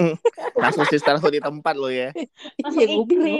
[0.62, 2.10] Langsung sister langsung di tempat lo ya.
[2.58, 3.38] Iya gue bingung.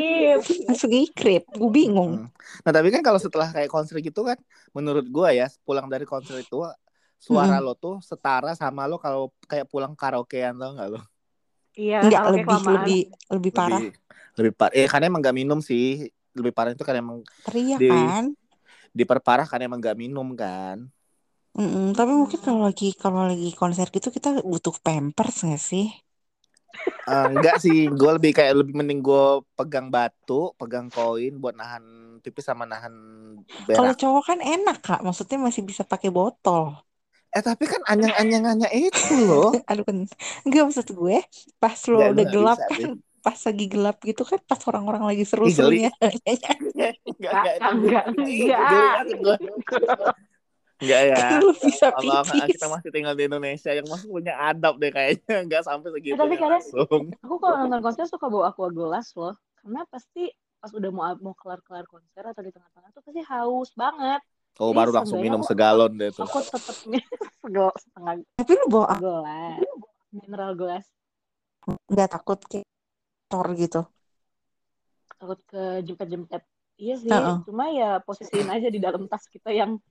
[0.68, 2.28] langsung ikrip gue bingung.
[2.28, 2.28] Hmm.
[2.64, 4.38] nah tapi kan kalau setelah kayak konser gitu kan
[4.76, 6.62] menurut gua ya pulang dari konser itu
[7.18, 11.00] suara lo tuh setara sama lo kalau kayak pulang karaokean tau gak lo?
[11.74, 13.00] Iya, Enggak lebih lebih
[13.30, 13.82] lebih parah.
[13.82, 13.92] lebih
[14.38, 16.10] lebih parah eh karena emang gak minum sih
[16.40, 18.24] lebih parah itu kan emang teriak di- kan?
[18.98, 20.78] diperparah kan emang gak minum kan.
[21.60, 25.84] Mm-mm, tapi mungkin kalau lagi kalau lagi konser gitu kita butuh pampers nggak sih?
[27.08, 29.22] Eh, enggak sih gue lebih kayak lebih mending gue
[29.56, 31.84] pegang batu pegang koin buat nahan
[32.22, 32.92] pipis sama nahan
[33.74, 35.00] kalau cowok kan enak kak.
[35.06, 36.62] Maksudnya masih bisa pakai botol.
[37.36, 39.50] Eh tapi kan anyang-anyangannya itu loh.
[39.68, 39.98] Aduh kan
[40.46, 41.16] enggak maksud gue
[41.62, 42.92] pas lo udah gelap bisa kan.
[43.18, 49.38] Pas lagi gelap gitu kan pas orang-orang lagi seru-serunya enggak Enggak, enggak enggak, enggak.
[50.78, 51.16] enggak ya.
[51.34, 53.70] Kan bisa Abang, pipis kita masih tinggal di Indonesia.
[53.70, 55.36] Yang masih punya adab deh kayaknya.
[55.46, 57.02] Nggak sampai segitu Eh, tapi kadang- langsung.
[57.18, 59.34] Aku kalau nonton konser suka bawa aqua gelas loh.
[59.58, 64.22] Karena pasti pas udah mau mau kelar-kelar konser atau di tengah-tengah tuh pasti haus banget.
[64.58, 66.22] oh Jadi baru langsung minum aku- segalon deh tuh.
[66.24, 66.76] Aku tetep
[67.36, 69.58] segel setengah tapi lo bawa gelas.
[70.08, 70.86] Mineral gelas.
[71.84, 72.64] nggak takut kayak
[73.30, 73.78] tor gitu
[75.18, 76.42] Takut ke jempet-jempet.
[76.78, 77.36] Iya sih, Heeh.
[77.46, 79.82] cuma ya posisiin aja di dalam tas kita yang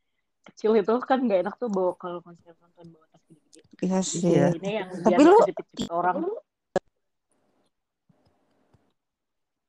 [0.47, 3.61] kecil itu kan nggak enak tuh bawa kalau konser nonton bawa tas gede-gede.
[3.83, 4.45] iya sih Iya.
[4.55, 5.43] Ini yang Tapi lu-
[5.91, 6.17] orang.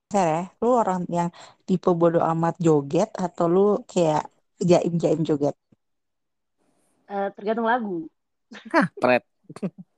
[0.09, 1.29] konser ya lu orang yang
[1.67, 3.61] tipe bodo amat joget atau lu
[3.91, 4.23] kayak
[4.71, 5.55] jaim-jaim joget
[7.09, 7.97] Eh, tergantung lagu.
[9.01, 9.25] pret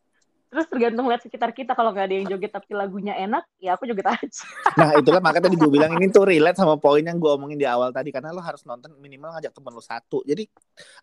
[0.51, 3.87] Terus tergantung lihat sekitar kita kalau nggak ada yang joget tapi lagunya enak, ya aku
[3.87, 4.43] joget aja.
[4.75, 7.71] nah itulah makanya tadi gue bilang ini tuh relate sama poin yang gue omongin di
[7.71, 10.51] awal tadi karena lo harus nonton minimal ngajak temen lo satu jadi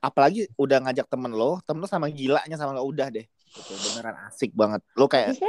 [0.04, 4.20] apalagi udah ngajak temen lo temen lo sama gilanya sama lo udah deh gitu, beneran
[4.28, 5.40] asik banget lo kayak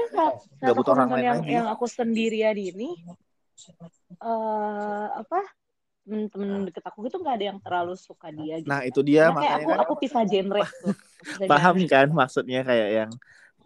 [0.63, 1.51] nggak butuh orang lain yang, lagi.
[1.59, 2.95] yang aku sendirian ini,
[4.23, 5.43] eh apa
[6.09, 8.71] temen-temen deket aku gitu nggak ada yang terlalu suka dia gitu.
[8.71, 10.95] nah itu dia Karena kayak makanya aku kan aku pisah genre tuh.
[11.21, 11.91] Pisah paham genre.
[11.93, 13.11] kan maksudnya kayak yang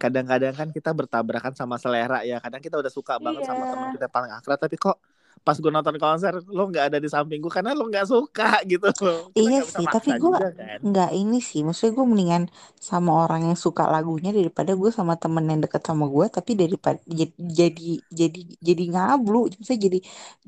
[0.03, 3.71] kadang-kadang kan kita bertabrakan sama selera ya kadang kita udah suka banget sama Iya.
[3.71, 4.97] teman kita paling akrab tapi kok
[5.45, 8.87] pas gue nonton konser lo nggak ada di samping gue karena lo nggak suka gitu
[9.35, 12.43] Kita Iya sih, tapi gua- juga kan nggak ini sih maksudnya gue mendingan
[12.89, 16.99] sama orang yang suka lagunya daripada gue sama temen yang deket sama gue tapi daripada
[17.19, 17.83] jadi jadi
[18.19, 19.99] jadi jadi ngablu maksudnya jadi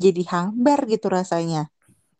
[0.03, 1.59] jadi hambar gitu rasanya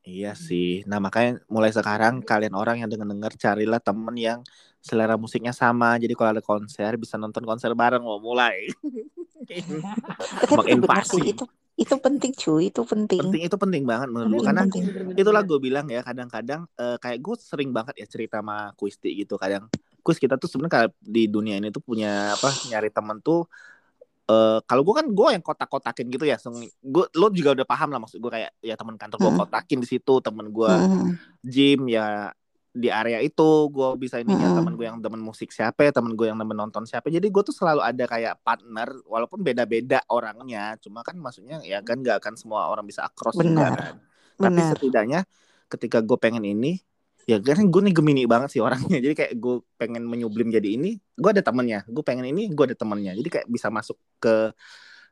[0.10, 0.66] Iya sih.
[0.90, 4.40] Nah makanya mulai sekarang kalian orang yang denger-denger carilah temen yang
[4.86, 5.98] selera musiknya sama.
[5.98, 8.70] Jadi kalau ada konser bisa nonton konser bareng mau mulai.
[10.46, 11.22] Itu Menginvasi.
[11.34, 14.84] itu itu penting cuy itu penting, penting itu penting banget menurut gue karena penting.
[14.88, 15.20] Bener-bener.
[15.20, 19.36] itulah gue bilang ya kadang-kadang eh, kayak gue sering banget ya cerita sama Kuisti gitu
[19.36, 19.68] kadang
[20.00, 23.44] Kuis kita tuh sebenarnya di dunia ini tuh punya apa nyari temen tuh
[24.26, 26.40] eh kalau gue kan gue yang kotak-kotakin gitu ya
[26.80, 29.88] gue lo juga udah paham lah maksud gue kayak ya teman kantor gue kotakin di
[29.92, 30.72] situ temen gue
[31.44, 32.32] gym ya
[32.76, 34.60] di area itu gue bisa ininya Mm-mm.
[34.60, 37.44] temen gue yang temen musik siapa ya temen gue yang temen nonton siapa jadi gue
[37.48, 42.36] tuh selalu ada kayak partner walaupun beda-beda orangnya cuma kan maksudnya ya kan gak akan
[42.36, 43.80] semua orang bisa across juga Benar.
[43.80, 43.96] kan.
[44.36, 45.20] Tapi setidaknya
[45.72, 46.84] ketika gue pengen ini
[47.26, 49.00] ya kan gue nih gemini banget sih orangnya.
[49.04, 51.88] Jadi kayak gue pengen menyublim jadi ini gue ada temennya.
[51.90, 53.18] Gue pengen ini gue ada temennya.
[53.18, 54.54] Jadi kayak bisa masuk ke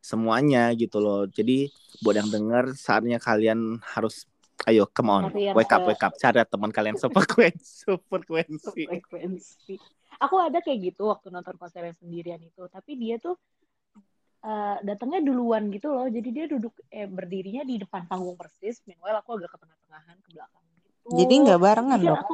[0.04, 1.26] semuanya gitu loh.
[1.26, 1.72] Jadi
[2.04, 4.28] buat yang denger saatnya kalian harus
[4.70, 5.24] ayo come on.
[5.32, 6.14] Wake up se- wake up.
[6.16, 6.96] Cari teman kalian.
[6.96, 9.76] Sefrekuensi sefrekuensi frekuensi.
[10.22, 13.36] Aku ada kayak gitu waktu nonton konser yang sendirian itu, tapi dia tuh
[14.46, 16.08] eh, datangnya duluan gitu loh.
[16.08, 20.30] Jadi dia duduk eh berdirinya di depan panggung persis, meanwhile aku agak ke tengah-tengahan ke
[20.32, 20.90] belakang gitu.
[21.12, 22.20] jadi nggak barengan Jadi dong?
[22.24, 22.34] aku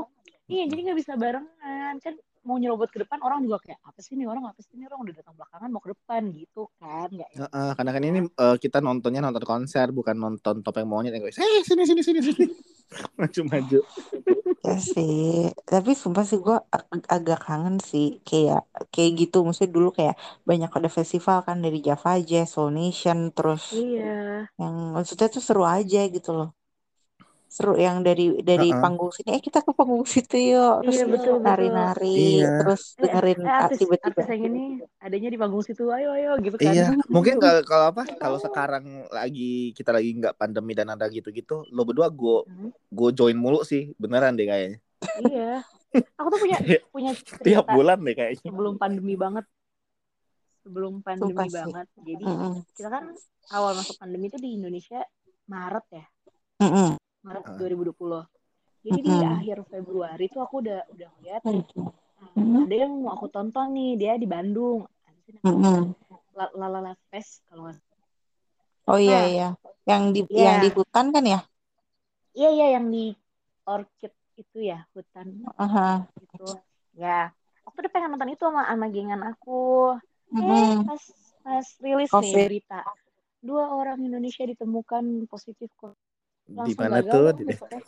[0.50, 1.94] iya jadi nggak bisa barengan.
[2.04, 2.14] Kan
[2.50, 4.50] mau nyerobot ke depan orang juga kayak apa sih nih orang?
[4.50, 5.00] Apa sih nih orang?
[5.06, 7.46] Udah datang belakangan mau ke depan gitu kan nggak enak.
[7.54, 11.38] Heeh, karena kan ini eh, kita nontonnya nonton konser bukan nonton topeng monyet yang kayak
[11.38, 12.46] eh sini sini sini sini.
[13.22, 13.80] Maju maju.
[14.66, 16.58] Ya sih tapi sumpah sih gue
[17.08, 19.46] agak kangen sih kayak kayak gitu.
[19.46, 20.18] Maksudnya dulu kayak
[20.50, 24.50] banyak ada festival kan dari Java Jazz, Soul Nation terus Iya.
[24.60, 26.50] yang maksudnya tuh seru aja gitu loh
[27.50, 28.78] seru yang dari dari Heeh.
[28.78, 31.44] panggung sini eh kita ke panggung situ yuk terus Iya, betul, betul.
[31.44, 32.50] nari-nari Iya.
[32.62, 34.64] terus Eh, dengerin eh, artis tiba-tiba artis yang ini
[34.98, 36.70] adanya di panggung situ ayo ayo gitu kan.
[36.70, 41.28] iya mungkin kalau kalau apa kalau sekarang lagi kita lagi nggak pandemi dan ada gitu
[41.30, 42.70] gitu lo berdua gue Hmm.
[42.70, 44.78] gue join mulu sih beneran deh kayaknya
[45.20, 45.66] iya.
[46.16, 46.54] Aku tuh punya
[46.94, 48.46] punya Tiap bulan deh kayaknya.
[48.46, 49.42] sebelum pandemi banget.
[50.62, 51.56] Sebelum pandemi Sumpah sih.
[51.58, 51.88] banget.
[51.98, 52.54] Jadi Mm-mm.
[52.78, 53.04] kita kan
[53.50, 55.02] awal masuk pandemi itu di Indonesia
[55.48, 56.06] Maret ya.
[57.22, 57.58] Maret Ah.
[57.58, 58.22] 2020.
[58.80, 62.64] Jadi di akhir Februari tuh aku udah udah lihat Mm-mm.
[62.64, 64.88] ada yang mau aku tonton nih dia di Bandung.
[66.56, 68.08] Lalala Fest kalau nggak salah.
[68.88, 69.48] Oh iya Nah, iya.
[69.84, 70.44] Yang di Iya.
[70.48, 71.40] yang di hutan kan ya?
[72.32, 73.12] Iya iya yang di
[73.68, 76.08] Orchid itu ya hutan Aha.
[76.24, 76.48] itu.
[76.96, 77.30] Ya,
[77.68, 79.94] aku udah pengen nonton itu sama sama gengan aku.
[80.32, 80.88] Eh Mm-mm.
[80.88, 81.04] pas
[81.44, 82.48] pas rilis nih Covid.
[82.48, 82.80] berita
[83.40, 85.68] dua orang Indonesia ditemukan positif
[86.50, 87.46] Di mana gagal tuh?
[87.46, 87.82] besoknya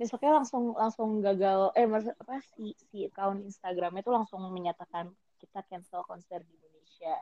[0.00, 5.62] besoknya langsung langsung gagal eh maksud apa si si account Instagramnya tuh langsung menyatakan kita
[5.70, 7.14] cancel konser di Indonesia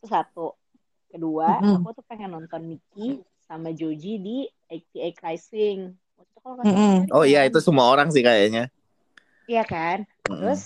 [0.00, 0.46] itu satu
[1.08, 1.80] kedua Mm-mm.
[1.80, 4.36] aku tuh pengen nonton Nicky sama Joji di
[4.68, 7.08] ATA Rising itu kalau Mm-mm.
[7.08, 8.68] di Oh iya itu semua orang sih kayaknya.
[9.48, 10.44] iya kan Mm-mm.
[10.44, 10.62] terus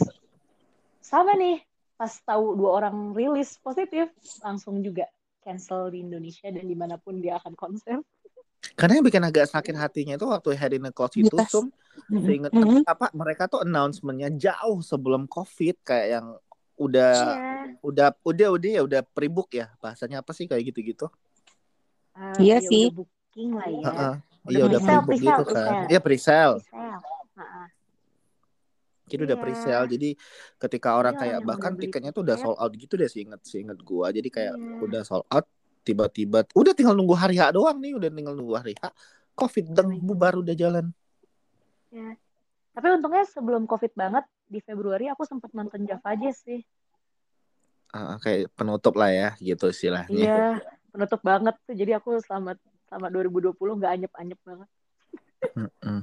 [1.05, 1.63] sama nih
[1.95, 4.11] pas tahu dua orang rilis positif
[4.43, 5.07] langsung juga
[5.47, 8.03] cancel di Indonesia dan di mana pun dia akan konser
[8.75, 11.51] Karena yang bikin agak sakit hatinya itu waktu Head in the Clouds itu Yes.
[11.51, 11.71] sum
[12.11, 12.27] Mm-mm.
[12.27, 12.83] seinget Mm-mm.
[12.85, 16.27] apa mereka tuh announcementnya jauh sebelum COVID kayak yang
[16.75, 21.07] udah iya udah udah udah ya udah pre-book ya bahasanya apa sih kayak gitu-gitu.
[22.15, 22.85] Eh, Iya ya sih.
[22.91, 24.15] udah booking lah ya Heeh.
[24.45, 25.55] Udah Iya udah pre-sale, gitu kan.
[25.55, 25.87] pre-sale.
[25.87, 26.55] Iya pre-sale.
[26.59, 26.99] Pre-sale.
[27.39, 27.67] Heeh.
[29.05, 29.45] Jadi udah Iya.
[29.47, 29.87] pre-sale.
[29.87, 30.09] Jadi
[30.59, 33.63] ketika orang Jadi kayak bahkan tiketnya tuh udah sold out gitu deh sih inget sih
[33.63, 34.11] inget gua.
[34.11, 34.83] Jadi kayak Iya.
[34.83, 35.47] udah sold out
[35.85, 38.91] tiba-tiba udah tinggal nunggu hari H doang nih, udah tinggal nunggu hari H.
[39.35, 40.01] Covid Nah, itu.
[40.01, 40.89] bubar udah jalan.
[41.93, 42.17] Ya.
[42.75, 46.65] Tapi untungnya sebelum COVID banget di Februari aku sempat nonton Java aja sih.
[47.95, 50.11] Ah, kayak penutup lah ya gitu istilahnya.
[50.11, 50.59] Iya,
[50.91, 51.75] penutup banget tuh.
[51.79, 52.59] Jadi aku selama
[52.91, 54.69] selama 2020 nggak anyep-anyep banget.
[55.55, 55.99] Mm-mm.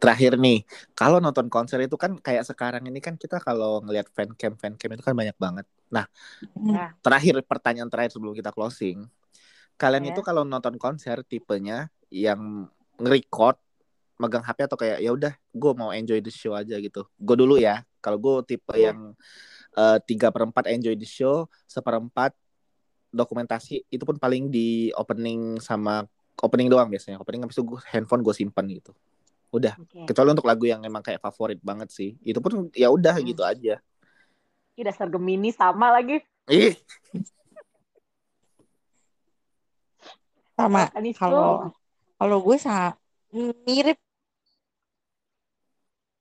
[0.00, 0.64] Terakhir nih,
[0.96, 5.02] kalau nonton konser itu kan kayak sekarang ini kan kita kalau ngelihat fancam fancam itu
[5.04, 5.66] kan banyak banget.
[5.92, 6.08] Nah,
[6.56, 9.04] Nah, terakhir pertanyaan terakhir sebelum kita closing,
[9.74, 10.10] kalian Ya.
[10.10, 12.66] itu kalau nonton konser tipenya yang
[12.96, 13.58] nge-record
[14.14, 17.02] megang HP atau kayak ya udah gue mau enjoy the show aja gitu.
[17.16, 18.90] Gue dulu ya, kalau gue tipe Ya.
[18.90, 19.12] yang
[19.74, 22.30] eh, tiga perempat enjoy the show, seperempat
[23.10, 26.06] dokumentasi itu pun paling di opening sama
[26.36, 27.18] opening doang biasanya.
[27.18, 28.94] Opening habis itu gue handphone gue simpan gitu.
[29.50, 30.06] Udah oke.
[30.06, 33.22] kecuali untuk lagu yang emang kayak favorit banget sih itu pun ya udah Hmm.
[33.24, 33.78] gitu aja
[34.74, 36.18] Ih, dasar Gemini sama lagi.
[36.46, 36.74] ih
[40.54, 40.90] Sama.
[41.18, 41.74] Kalau
[42.14, 42.94] kalau gue sa
[43.66, 43.98] mirip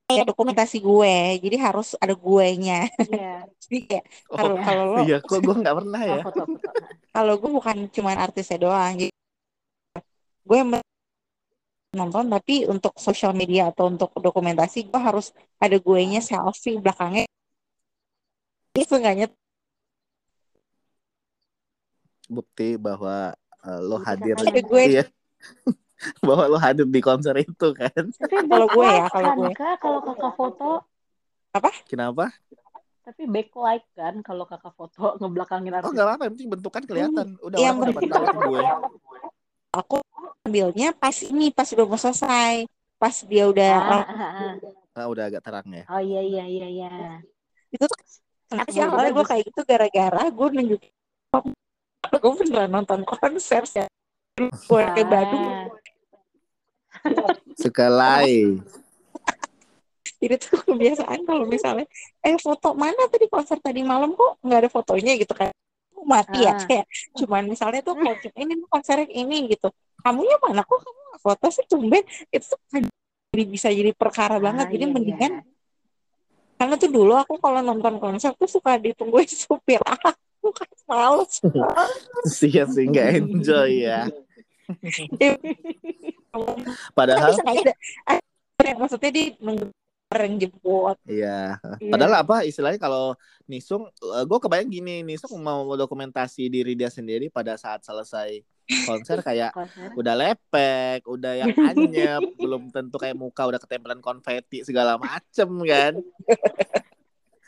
[0.10, 1.16] kayak dokumentasi gue.
[1.42, 2.90] Jadi harus ada guenya.
[3.02, 3.46] Iya.
[3.64, 6.70] Jadi kayak oh, kalau kalau lo iya kok gue nggak pernah Oh, ya foto-foto.
[7.16, 8.94] kalau gue bukan cuman artisnya doang.
[8.98, 9.14] Jadi
[10.44, 10.60] gue
[11.94, 15.30] nonton tapi untuk sosial media atau untuk dokumentasi gue harus
[15.62, 17.30] ada guenya selfie belakangnya.
[18.74, 19.30] Itu enggaknya
[22.34, 25.04] bukti bahwa eh, lo hadir ada gue iya
[26.26, 29.52] bahwa lo hadir di konser itu kan Tapi Kalau gue ya, kalau kan, gue.
[29.80, 30.70] Kalau kakak foto.
[31.88, 32.26] kenapa
[33.04, 35.92] Tapi backlight kan kalau kakak foto ngebelakangin oh artis.
[35.92, 38.64] nggak apa-apa penting bentukan kelihatan udah Yang orang tahu tuh gue
[39.74, 39.96] aku
[40.44, 42.68] ambilnya pas ini pas udah mau selesai.
[43.00, 44.54] Pas dia udah Ah, ah, ah.
[44.96, 46.92] ah, udah agak terang ya Oh iya iya iya iya.
[47.68, 47.98] itu tuh
[48.48, 50.92] kenapa sih awalnya gue kayak gitu gara-gara gue nunjukin
[52.12, 53.86] gue beneran nonton konser ya
[54.40, 55.70] gue ke Bandung.
[57.54, 58.60] Sekali
[60.24, 61.84] jadi tuh kebiasaan kalau misalnya
[62.24, 64.16] eh foto mana tadi konser tadi malam?
[64.16, 65.20] Kok nggak ada fotonya?
[65.20, 65.52] Gitu kan.
[65.92, 66.64] Aku mati ya Ah.
[66.64, 66.88] kayak
[67.20, 69.68] cuman misalnya tuh konser ini konser ini gitu.
[70.00, 70.64] Kamunya mana?
[70.64, 72.04] Kok kamu nggak foto sih tumben?
[72.32, 72.88] Itu tuh kan
[73.36, 74.66] jadi bisa jadi perkara banget.
[74.68, 75.52] Ah, jadi iya, mendingan iya.
[76.56, 79.84] karena tuh dulu aku kalau nonton konser tuh suka ditungguin supir
[80.44, 81.40] aku kan males
[82.28, 84.12] sih ya sih nggak enjoy ya
[86.92, 87.80] padahal ada-
[88.76, 89.72] maksudnya dia nunggu
[90.14, 91.58] orang jemput Iya.
[91.82, 91.90] Iya.
[91.90, 97.58] Padahal apa istilahnya kalau Nisung, gue kebayang gini, Nisung mau dokumentasi diri dia sendiri pada
[97.58, 98.40] saat selesai
[98.86, 99.90] konser kayak Konser.
[99.98, 105.94] udah lepek, udah yang anyep, belum tentu kayak muka udah ketempelan konfeti segala macem kan.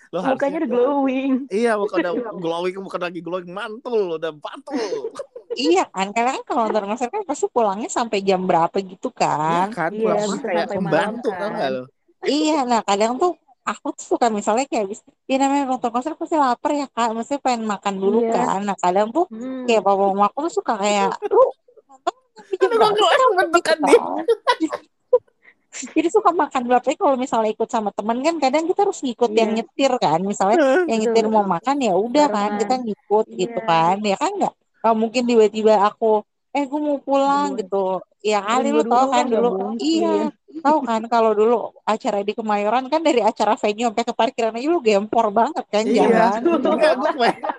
[0.08, 1.34] Lo Mukanya harusnya udah glowing.
[1.50, 5.12] iya muka udah glowing bukan lagi glowing mantul udah mantul
[5.54, 9.16] iya kan karena kan kalau nonton konser kan pasti pulangnya sampai jam berapa gitu iya
[9.18, 11.40] kan kan Iya, pulang bisa kayak sampai malam pembantu kan.
[11.40, 11.84] tau gak lo
[12.24, 13.32] iya nah kadang tuh
[13.64, 17.36] aku tuh suka misalnya kayak habis ya namanya nonton konser pasti lapar ya kak mesti
[17.38, 18.34] pengen makan dulu Iya.
[18.36, 19.66] kan nah kadang tuh Hmm.
[19.66, 21.44] kayak papa mama aku tuh suka kayak lu
[21.84, 22.14] nonton
[22.54, 24.00] sampai jam berapa bentukan dia.
[25.76, 29.52] Jadi suka makan berapa kalau misalnya ikut sama temen kan kadang kita harus ngikut yang
[29.52, 29.58] Iya.
[29.62, 30.20] nyetir kan.
[30.20, 33.68] Misalnya yang Betul, nyetir mau makan ya udah kan kita ngikut gitu Iya.
[33.68, 33.96] kan.
[34.02, 36.22] Ya kan nggak nggak mungkin tiba-tiba aku
[36.56, 37.60] eh gue mau pulang Duluan.
[37.60, 37.86] gitu.
[38.26, 39.50] Ya kali lu tau dulu kan kan dulu.
[39.52, 39.84] mungkin.
[39.84, 40.16] Iya.
[40.56, 44.64] Tahu kan kalau dulu acara di Kemayoran kan dari acara venue sampai ke parkiran aja
[44.66, 46.64] lu gempor banget kan Iya, jalan.
[46.64, 46.96] enggak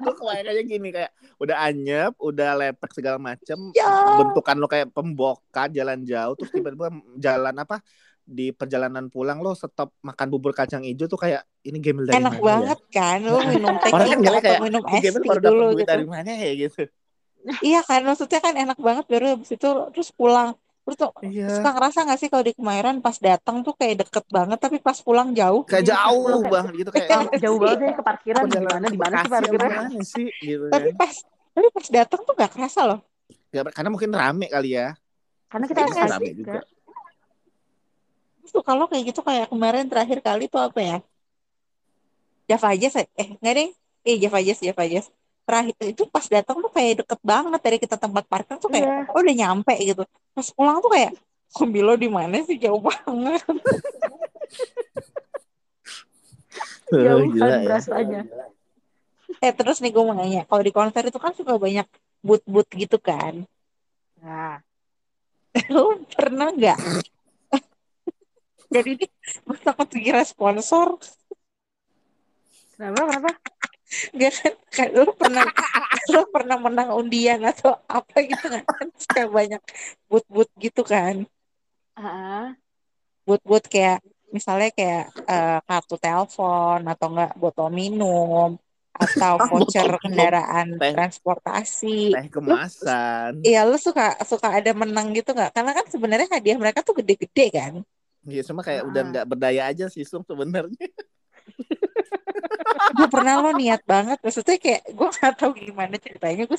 [0.01, 3.85] gue kebayang aja gini kayak udah anyep, udah lepek segala macem, Ya.
[4.17, 7.85] bentukan lo kayak pembokat jalan jauh, terus tiba-tiba jalan apa
[8.27, 12.35] di perjalanan pulang lo stop makan bubur kacang hijau tuh kayak ini gembel dari Enak
[12.35, 13.95] mana banget kan lu minum teh ya?
[13.95, 15.89] Orang kan atau kayak minum es gembel baru dulu duit gitu.
[15.89, 16.83] dari mana ya gitu.
[17.63, 20.59] Iya kan maksudnya kan enak banget baru habis itu terus pulang.
[20.83, 21.51] Terus tuh Iya.
[21.53, 24.99] suka ngerasa gak sih kalau di Kemayoran pas datang tuh kayak deket banget tapi pas
[24.99, 25.63] pulang jauh.
[25.63, 27.39] Kayak Iya, jauh kayak- banget gitu kayak Iya.
[27.47, 29.71] Jauh banget ya ke parkiran di mana di mana sih parkiran
[30.05, 30.99] sih gitu Tapi kan.
[30.99, 31.13] pas
[31.53, 32.99] tapi pas datang tuh gak kerasa loh.
[33.49, 34.99] Gak- karena mungkin rame kali ya.
[35.47, 36.61] karena kita harus nggak rame asik juga.
[38.53, 40.97] Tuh kalau kayak gitu kayak kemarin terakhir kali tuh apa ya?
[42.47, 43.05] Java Jazz ya?
[43.19, 43.71] eh nggak deh.
[44.07, 45.07] Eh Java Jazz Java Jazz.
[45.47, 49.15] Terakhir itu pas datang tuh kayak deket banget dari kita tempat parkir tuh kayak Iya.
[49.15, 50.03] oh udah nyampe gitu.
[50.35, 51.13] Pas pulang tuh kayak
[51.57, 53.43] mobil lo di mana sih jauh banget.
[56.87, 57.67] Jauh kan ya.
[57.67, 58.21] berasanya
[59.43, 61.83] Eh terus nih gue mau nanya, kalau di konser itu kan suka banyak
[62.23, 63.43] boot-boot gitu kan.
[64.23, 64.63] nah
[65.73, 66.79] Lu pernah nggak?
[68.75, 69.07] Jadi ini
[69.47, 70.89] gue takut dikira sponsor.
[72.77, 73.31] kenapa kenapa
[74.19, 75.47] Gak kan, kan lu pernah
[76.13, 78.63] lu pernah menang undian atau apa gitu kan?
[78.67, 79.63] Kan Kayak banyak
[80.11, 81.15] boot-boot gitu kan.
[81.97, 82.55] ah
[83.27, 84.03] Boot-boot kayak
[84.35, 88.59] misalnya kayak eh, kartu telepon atau enggak botol minum
[88.91, 90.03] atau voucher Botol minum.
[90.03, 90.93] kendaraan Teh.
[90.95, 91.87] transportasi.
[92.15, 93.33] Teh kemasan.
[93.47, 95.51] Iya, lu suka suka ada menang gitu nggak?
[95.55, 97.75] Karena kan sebenarnya hadiah mereka tuh gede-gede kan.
[98.27, 99.09] Iya cuma kayak udah Ah.
[99.15, 100.87] nggak berdaya aja sih Sung sebenarnya.
[102.97, 106.59] gue pernah lo niat banget maksudnya kayak gue nggak tahu gimana ceritanya gue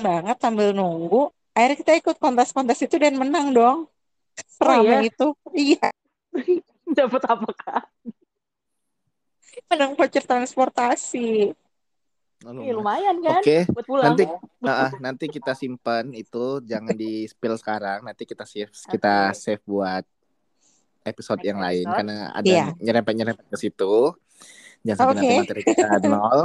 [0.00, 4.64] banget sambil nunggu akhirnya kita ikut kontes-kontes itu dan menang dong iya?
[4.64, 5.88] ramai itu iya
[6.98, 7.84] dapat apa kak
[9.68, 11.52] menang voucher transportasi
[12.42, 14.24] Iya, lumayan kan Oke, buat pulang nanti
[15.04, 18.02] nanti kita simpan itu jangan di spill sekarang.
[18.02, 20.02] Nanti kita save kita save buat
[21.06, 22.66] episode Next yang lain karena ada Iya.
[22.82, 24.14] nyerempet nyerempet ke situ.
[24.82, 25.38] Jangan sampai nanti Oke.
[25.46, 26.40] materi kita nol.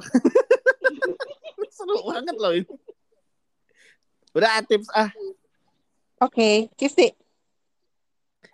[1.77, 2.73] Seru banget loh ini.
[4.37, 5.09] Udah ah, tips ah.
[6.21, 7.09] oke Kisti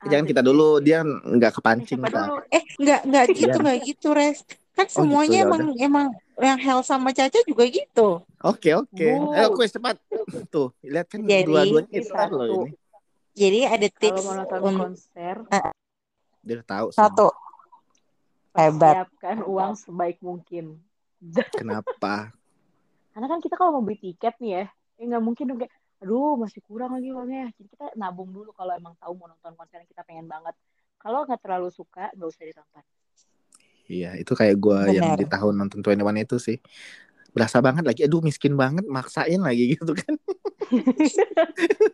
[0.08, 2.00] Jangan kita dulu dia nggak kepancing
[2.52, 3.64] eh nggak nggak gitu Iya.
[3.64, 4.44] nggak gitu res
[4.74, 6.06] kan Oh, gitu, semuanya ya emang emang
[6.42, 8.92] yang Hel sama Caca juga gitu Oke oke.
[8.92, 9.32] Bu.
[9.32, 9.96] Ayo kuis cepat.
[10.52, 12.76] Tuh lihat kan Jadi, dua-duanya loh ini.
[13.32, 15.36] jadi ada kalau tips mau nonton konser
[16.44, 16.88] Dia udah tahu.
[16.92, 17.28] Satu
[18.54, 20.78] hebat siapkan uang sebaik mungkin
[21.58, 22.30] Kenapa?
[23.14, 24.64] karena kan kita kalau mau beli tiket nih ya
[24.98, 28.74] ya nggak mungkin dong kayak aduh masih kurang lagi uangnya jadi kita nabung dulu kalau
[28.74, 30.54] emang tahu mau nonton konser yang kita pengen banget
[30.98, 32.84] kalau nggak terlalu suka nggak usah ditonton
[33.94, 36.58] Iya, itu kayak gua yang di tahun nonton 21 itu sih.
[37.34, 40.18] Berasa banget lagi, aduh miskin banget, maksain lagi gitu kan.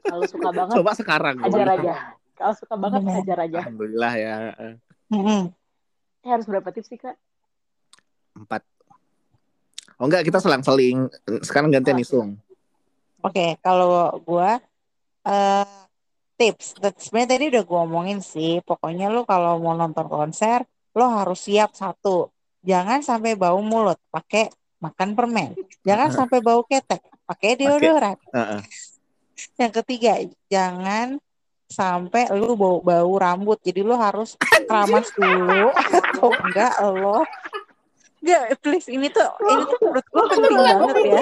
[0.08, 1.36] kalau suka banget Coba sekarang.
[1.44, 1.94] hajar aja
[2.40, 3.16] kalau suka banget Benar.
[3.20, 4.36] hajar aja Alhamdulillah ya.
[5.12, 5.42] Mm-mm.
[6.24, 7.20] eh, harus berapa tips sih kak
[8.40, 8.64] Empat.
[10.00, 11.12] Oh enggak, kita selang-seling.
[11.44, 12.40] Sekarang gantian nih, Sung.
[13.20, 14.64] Oke, kalau gua
[15.28, 15.68] eh
[16.40, 18.64] tips, sebenarnya tadi udah gua omongin sih.
[18.64, 20.64] Pokoknya lu kalau mau nonton konser,
[20.96, 22.30] lo harus siap satu.
[22.60, 24.52] Jangan sampai bau mulut, pakai
[24.84, 25.56] makan permen.
[25.88, 28.20] Jangan sampai bau ketek, pakai deodoran.
[29.56, 30.20] Yang ketiga,
[30.52, 31.20] jangan
[31.70, 33.62] sampai lu bau bau rambut.
[33.64, 34.36] Jadi lu harus
[34.68, 37.24] keramas dulu atau enggak lo
[38.20, 41.22] Enggak, please ini tuh ini tuh menurut gue penting banget ya.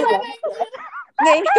[1.21, 1.49] Enggak ini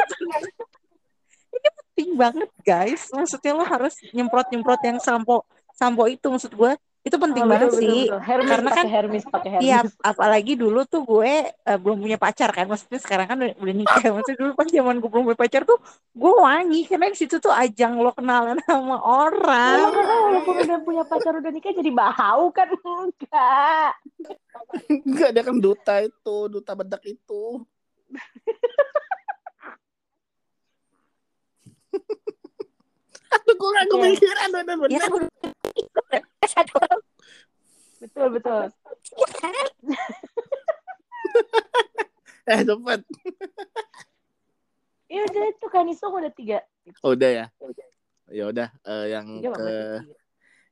[1.54, 3.02] ini penting banget guys.
[3.14, 5.46] Maksudnya lo harus nyemprot-nyemprot yang sampo
[5.78, 8.04] sampo itu maksud gue itu penting Oh, banget betul, betul, sih.
[8.04, 8.20] betul.
[8.20, 12.50] Hermes Karena kan- Hermes pakai Hermes Iya, apalagi dulu tuh gue eh, belum punya pacar
[12.50, 12.66] kan.
[12.66, 14.02] Maksudnya sekarang kan udah, udah nikah.
[14.14, 15.78] Maksudnya dulu pas zaman gue belum punya pacar tuh
[16.12, 19.78] gue wangi karena di situ tuh ajang lo kenalan sama orang.
[19.78, 22.68] Emang kakak walaupun udah punya pacar udah nikah jadi bau kan
[23.08, 23.92] enggak
[24.90, 27.62] Enggak, dia kan duta itu, duta bedak itu.
[33.28, 35.28] Aduh, gue gak kepikiran, bener Ya bener.
[35.28, 35.52] kan
[38.02, 38.62] betul betul.
[42.48, 43.00] Eh, cepet.
[45.12, 46.64] Iya udah itu kan Isung udah tiga.
[47.04, 47.46] Oh, udah ya?
[48.28, 49.72] ya udah eh, yang Tiga ke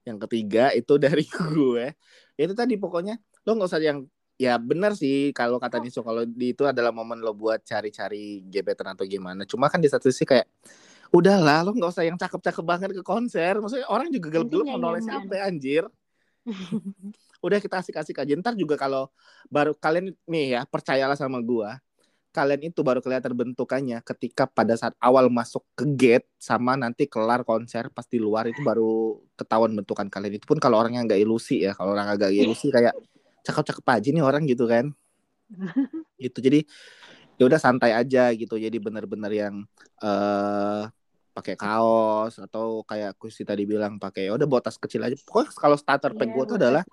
[0.06, 1.92] yang ketiga itu dari gue.
[2.36, 6.28] Ya itu tadi pokoknya lo nggak usah yang ya benar sih kalau kata Niso kalau
[6.28, 9.44] di itu adalah momen lo buat cari-cari gebetan atau gimana.
[9.44, 10.48] Cuma kan di satu sisi kayak
[11.14, 13.58] udahlah lo nggak usah yang cakep-cakep banget ke konser.
[13.58, 15.84] Maksudnya orang juga gelap-gelap mau noleh sampai anjir.
[17.46, 18.32] Udah kita asik-asik aja.
[18.38, 19.10] Ntar juga kalau
[19.50, 21.78] baru kalian nih ya percayalah sama gua.
[22.34, 27.48] Kalian itu baru kelihatan bentukannya ketika pada saat awal masuk ke gate sama nanti kelar
[27.48, 30.36] konser pas di luar itu baru ketahuan bentukan kalian.
[30.36, 31.72] Itu pun kalau orang yang nggak ilusi ya.
[31.72, 32.92] Kalau orang agak ilusi kayak
[33.40, 34.92] cakep-cakep aja nih orang gitu kan.
[36.16, 36.40] Gitu.
[36.40, 36.64] Jadi
[37.36, 38.56] ya udah santai aja gitu.
[38.56, 39.54] Jadi bener-bener yang
[40.00, 40.82] eh
[41.36, 45.12] pakai kaos atau kayak Kusi tadi bilang pakai ya udah bawa tas kecil aja.
[45.20, 46.84] Pokoknya kalau starter pack Iya, gue tuh bawa adalah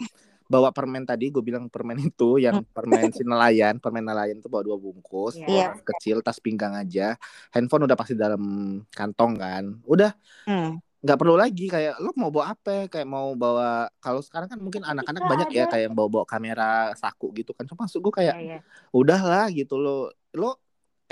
[0.43, 4.67] bawa permen tadi gue bilang permen itu yang permen si nelayan permen nelayan itu bawa
[4.67, 5.47] dua bungkus Iya.
[5.47, 7.15] bawa tas kecil tas pinggang aja.
[7.55, 8.43] Handphone udah pasti dalam
[8.91, 9.63] kantong kan.
[9.87, 10.11] Udah.
[10.43, 10.83] Hmm.
[11.03, 12.87] nggak perlu lagi kayak lo mau bawa apa?
[12.87, 16.95] Kayak mau bawa kalau sekarang kan mungkin anak-anak Bisa banyak ya kayak yang bawa-bawa kamera
[16.95, 17.67] saku gitu kan.
[17.67, 18.59] Cuma maksud gue kayak Iya, iya.
[18.95, 20.62] udahlah gitu lo lo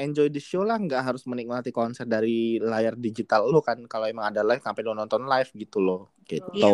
[0.02, 4.34] enjoy the show lah nggak harus menikmati konser dari layar digital lo kan kalau emang
[4.34, 6.72] ada live sampai lo nonton live gitu loh gitu Iya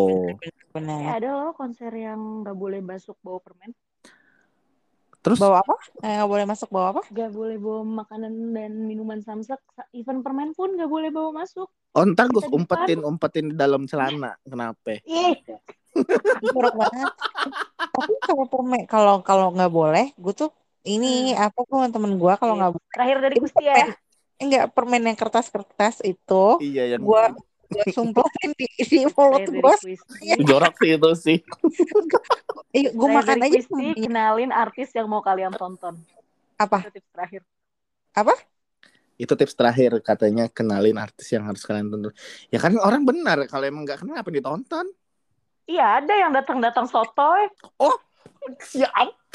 [0.71, 1.19] benar.
[1.19, 3.73] ada loh konser yang nggak boleh masuk bawa permen,
[5.19, 5.75] terus Bawa apa?
[6.05, 7.01] Eh, nggak boleh masuk bawa apa?
[7.09, 9.59] nggak boleh bawa makanan dan minuman samsak,
[9.91, 11.67] even permen pun nggak boleh bawa masuk.
[11.97, 12.57] oh ntar gue di depan.
[12.61, 15.33] umpetin umpetin di dalam celana kenapa Ih,
[16.53, 17.09] Jorok banget.
[17.89, 20.53] Tapi kalau permen kalau kalau nggak boleh, gue tuh
[20.87, 22.59] ini apa tuh temen gue kalau Iya.
[22.63, 23.75] nggak boleh terakhir dari Gusti ya.
[24.37, 27.23] enggak permen yang kertas-kertas itu iya yang gue
[27.67, 29.73] gue sumpelin di, di mulut gue
[30.49, 31.37] jorok sih itu sih.
[32.77, 35.99] Gue Terakhir makan aja Gusti, kenalin artis yang mau kalian tonton.
[36.57, 36.87] apa?
[36.87, 37.41] Itu tips terakhir.
[39.17, 42.13] itu tips terakhir katanya kenalin artis yang harus kalian tonton.
[42.53, 44.85] Ya kan orang benar kalau emang nggak kenal apa ditonton?
[45.67, 47.51] Iya, ada yang datang-datang sotoy.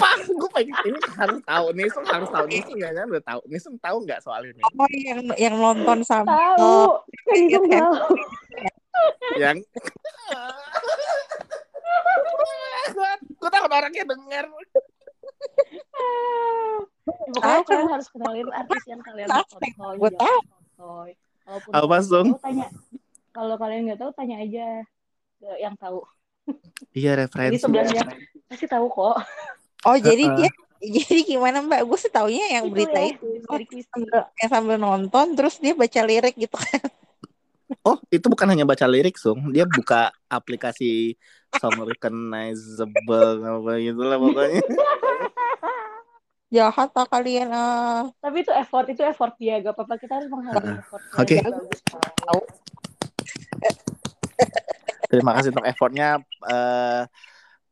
[0.02, 3.60] Siapa gue pengen ini harus tahu nih harus tahu nih nggak kan udah tahu nih
[3.78, 6.78] tahu nggak soal ini oh yang yang nonton sama Tahu.
[7.32, 7.82] Iya, Itu kan?
[7.92, 8.04] tahu.
[9.38, 9.56] yang
[13.32, 14.44] gue tahu orangnya denger
[17.02, 17.66] Pokoknya Apa?
[17.66, 19.42] kalian harus kenalin artis yang kalian Apa?
[19.58, 19.94] tonton.
[19.98, 20.44] Gua jangan
[20.78, 21.10] tahu.
[21.42, 22.66] Walaupun Apa, tahu, tanya.
[23.34, 24.66] Kalau kalian nggak tahu, tanya aja
[25.42, 26.06] ke yang tahu.
[26.94, 28.02] iya Jadi referensi sebelahnya
[28.46, 29.18] pasti tahu kok.
[29.86, 30.50] Oh jadi dia
[30.96, 31.86] jadi gimana mbak?
[31.86, 35.78] Gue sih taunya yang Itu berita ya, itu dari sambil, yang sambil nonton terus dia
[35.78, 36.82] baca lirik gitu kan.
[37.88, 39.48] Oh itu bukan hanya baca lirik sung.
[39.48, 41.16] Dia buka aplikasi
[41.56, 44.60] song recognizable apa gitu lah pokoknya.
[46.54, 48.12] Jahat lah kalian ah.
[48.20, 49.56] Tapi itu effort, itu effort dia.
[49.64, 51.02] Gak apa-apa, kita harus menghargai effort.
[51.16, 51.36] Oke.
[52.28, 52.40] Tau.
[55.08, 56.20] terima kasih untuk effortnya
[56.52, 57.08] eh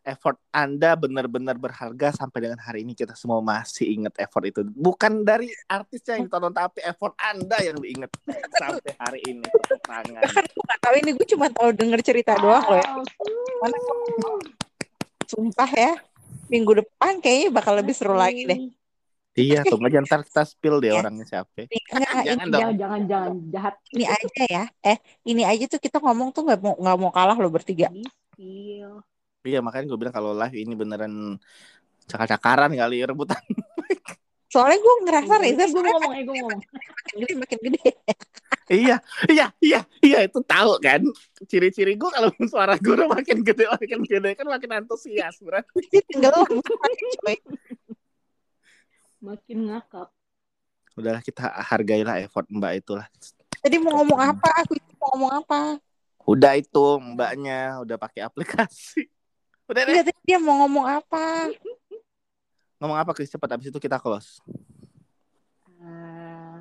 [0.03, 2.93] effort anda benar-benar berharga sampai dengan hari ini.
[2.93, 4.61] Kita semua masih ingat effort itu.
[4.67, 8.11] Bukan dari artisnya yang ditonton tapi effort anda yang diingat
[8.61, 9.45] sampai hari ini.
[9.45, 10.23] Tepuk tangan.
[10.25, 12.91] Bahkan gue gak tahu ini gue cuma tahu denger cerita doang loh ya.
[13.61, 13.77] Mana
[15.27, 15.93] sumpah ya.
[16.51, 18.59] Minggu depan kayaknya bakal lebih seru lagi deh.
[19.39, 20.99] Iya tunggu aja ntar kita spill deh Ya.
[20.99, 21.71] orangnya siapa.
[21.71, 22.61] Enggak, Jangan ini, dong.
[22.61, 23.33] Jangan, jangan, jangan.
[23.55, 23.75] Jahat.
[23.95, 24.65] ini aja ya.
[24.83, 27.87] Eh ini aja tuh kita ngomong tuh nggak mau nggak mau kalah loh bertiga.
[28.35, 28.99] Spill.
[29.45, 31.41] Iya makanya gue bilang kalau live ini beneran
[32.11, 33.39] cakar-cakaran kali rebutan.
[34.51, 36.61] Soalnya gue ngerasa Reza gue mau ngomong, eh, gue mau ngomong.
[36.91, 37.91] makin gede makin gede.
[38.71, 38.97] Iya
[39.31, 41.07] iya iya iya itu tahu kan.
[41.47, 46.03] Ciri-ciri gue kalau suara gue makin gede makin gede kan makin antusias berarti.
[46.11, 46.51] Tenggelam
[47.23, 47.39] coy.
[49.23, 50.11] Makin ngakak.
[50.99, 53.07] udahlah kita hargailah effort mbak itulah.
[53.63, 54.67] Tadi mau ngomong apa?
[54.67, 55.61] Aku itu mau ngomong apa?
[56.27, 59.07] Udah itu mbaknya udah pakai aplikasi
[59.71, 59.95] udah deh.
[60.27, 61.55] Dia mau ngomong apa.
[62.83, 63.31] Ngomong apa Chris?
[63.31, 64.43] Cepat abis itu kita close.
[65.81, 66.57] Eh,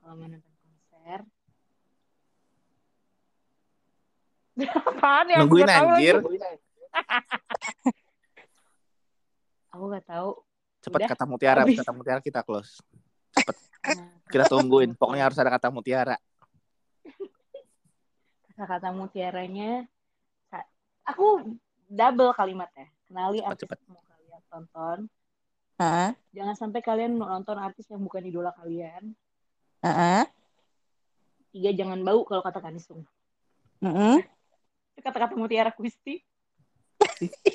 [0.00, 1.20] kalau mau nonton konser.
[4.88, 5.38] Apaan ya?
[5.44, 6.16] Nungguin, nggak tahu anjir.
[9.68, 10.42] Aku gak tahu.
[10.82, 11.62] cepat Udah, kata mutiara.
[11.62, 11.78] Habis.
[11.78, 12.82] kata mutiara kita close.
[13.38, 14.96] Nah, kita tungguin.
[14.98, 16.18] Pokoknya harus ada kata mutiara.
[18.50, 19.86] Kata-kata mutiaranya
[21.06, 21.56] aku
[21.88, 23.78] double kalimatnya kenali Cepat, artis cepat.
[23.80, 24.98] yang mau kalian tonton
[25.80, 26.10] Hah?
[26.36, 29.16] jangan sampai kalian nonton artis yang bukan idola kalian
[29.80, 30.22] Heeh.
[31.56, 33.02] tiga jangan bau kalau kata Kanisung
[33.80, 34.20] Heeh.
[34.94, 36.20] Itu kata-kata mutiara Gusti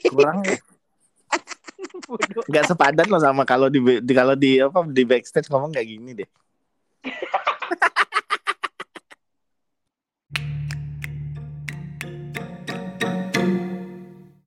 [0.10, 0.42] kurang
[2.10, 5.88] bodoh nggak sepadan loh sama kalau di, di kalau di apa di backstage ngomong kayak
[5.88, 6.30] gini deh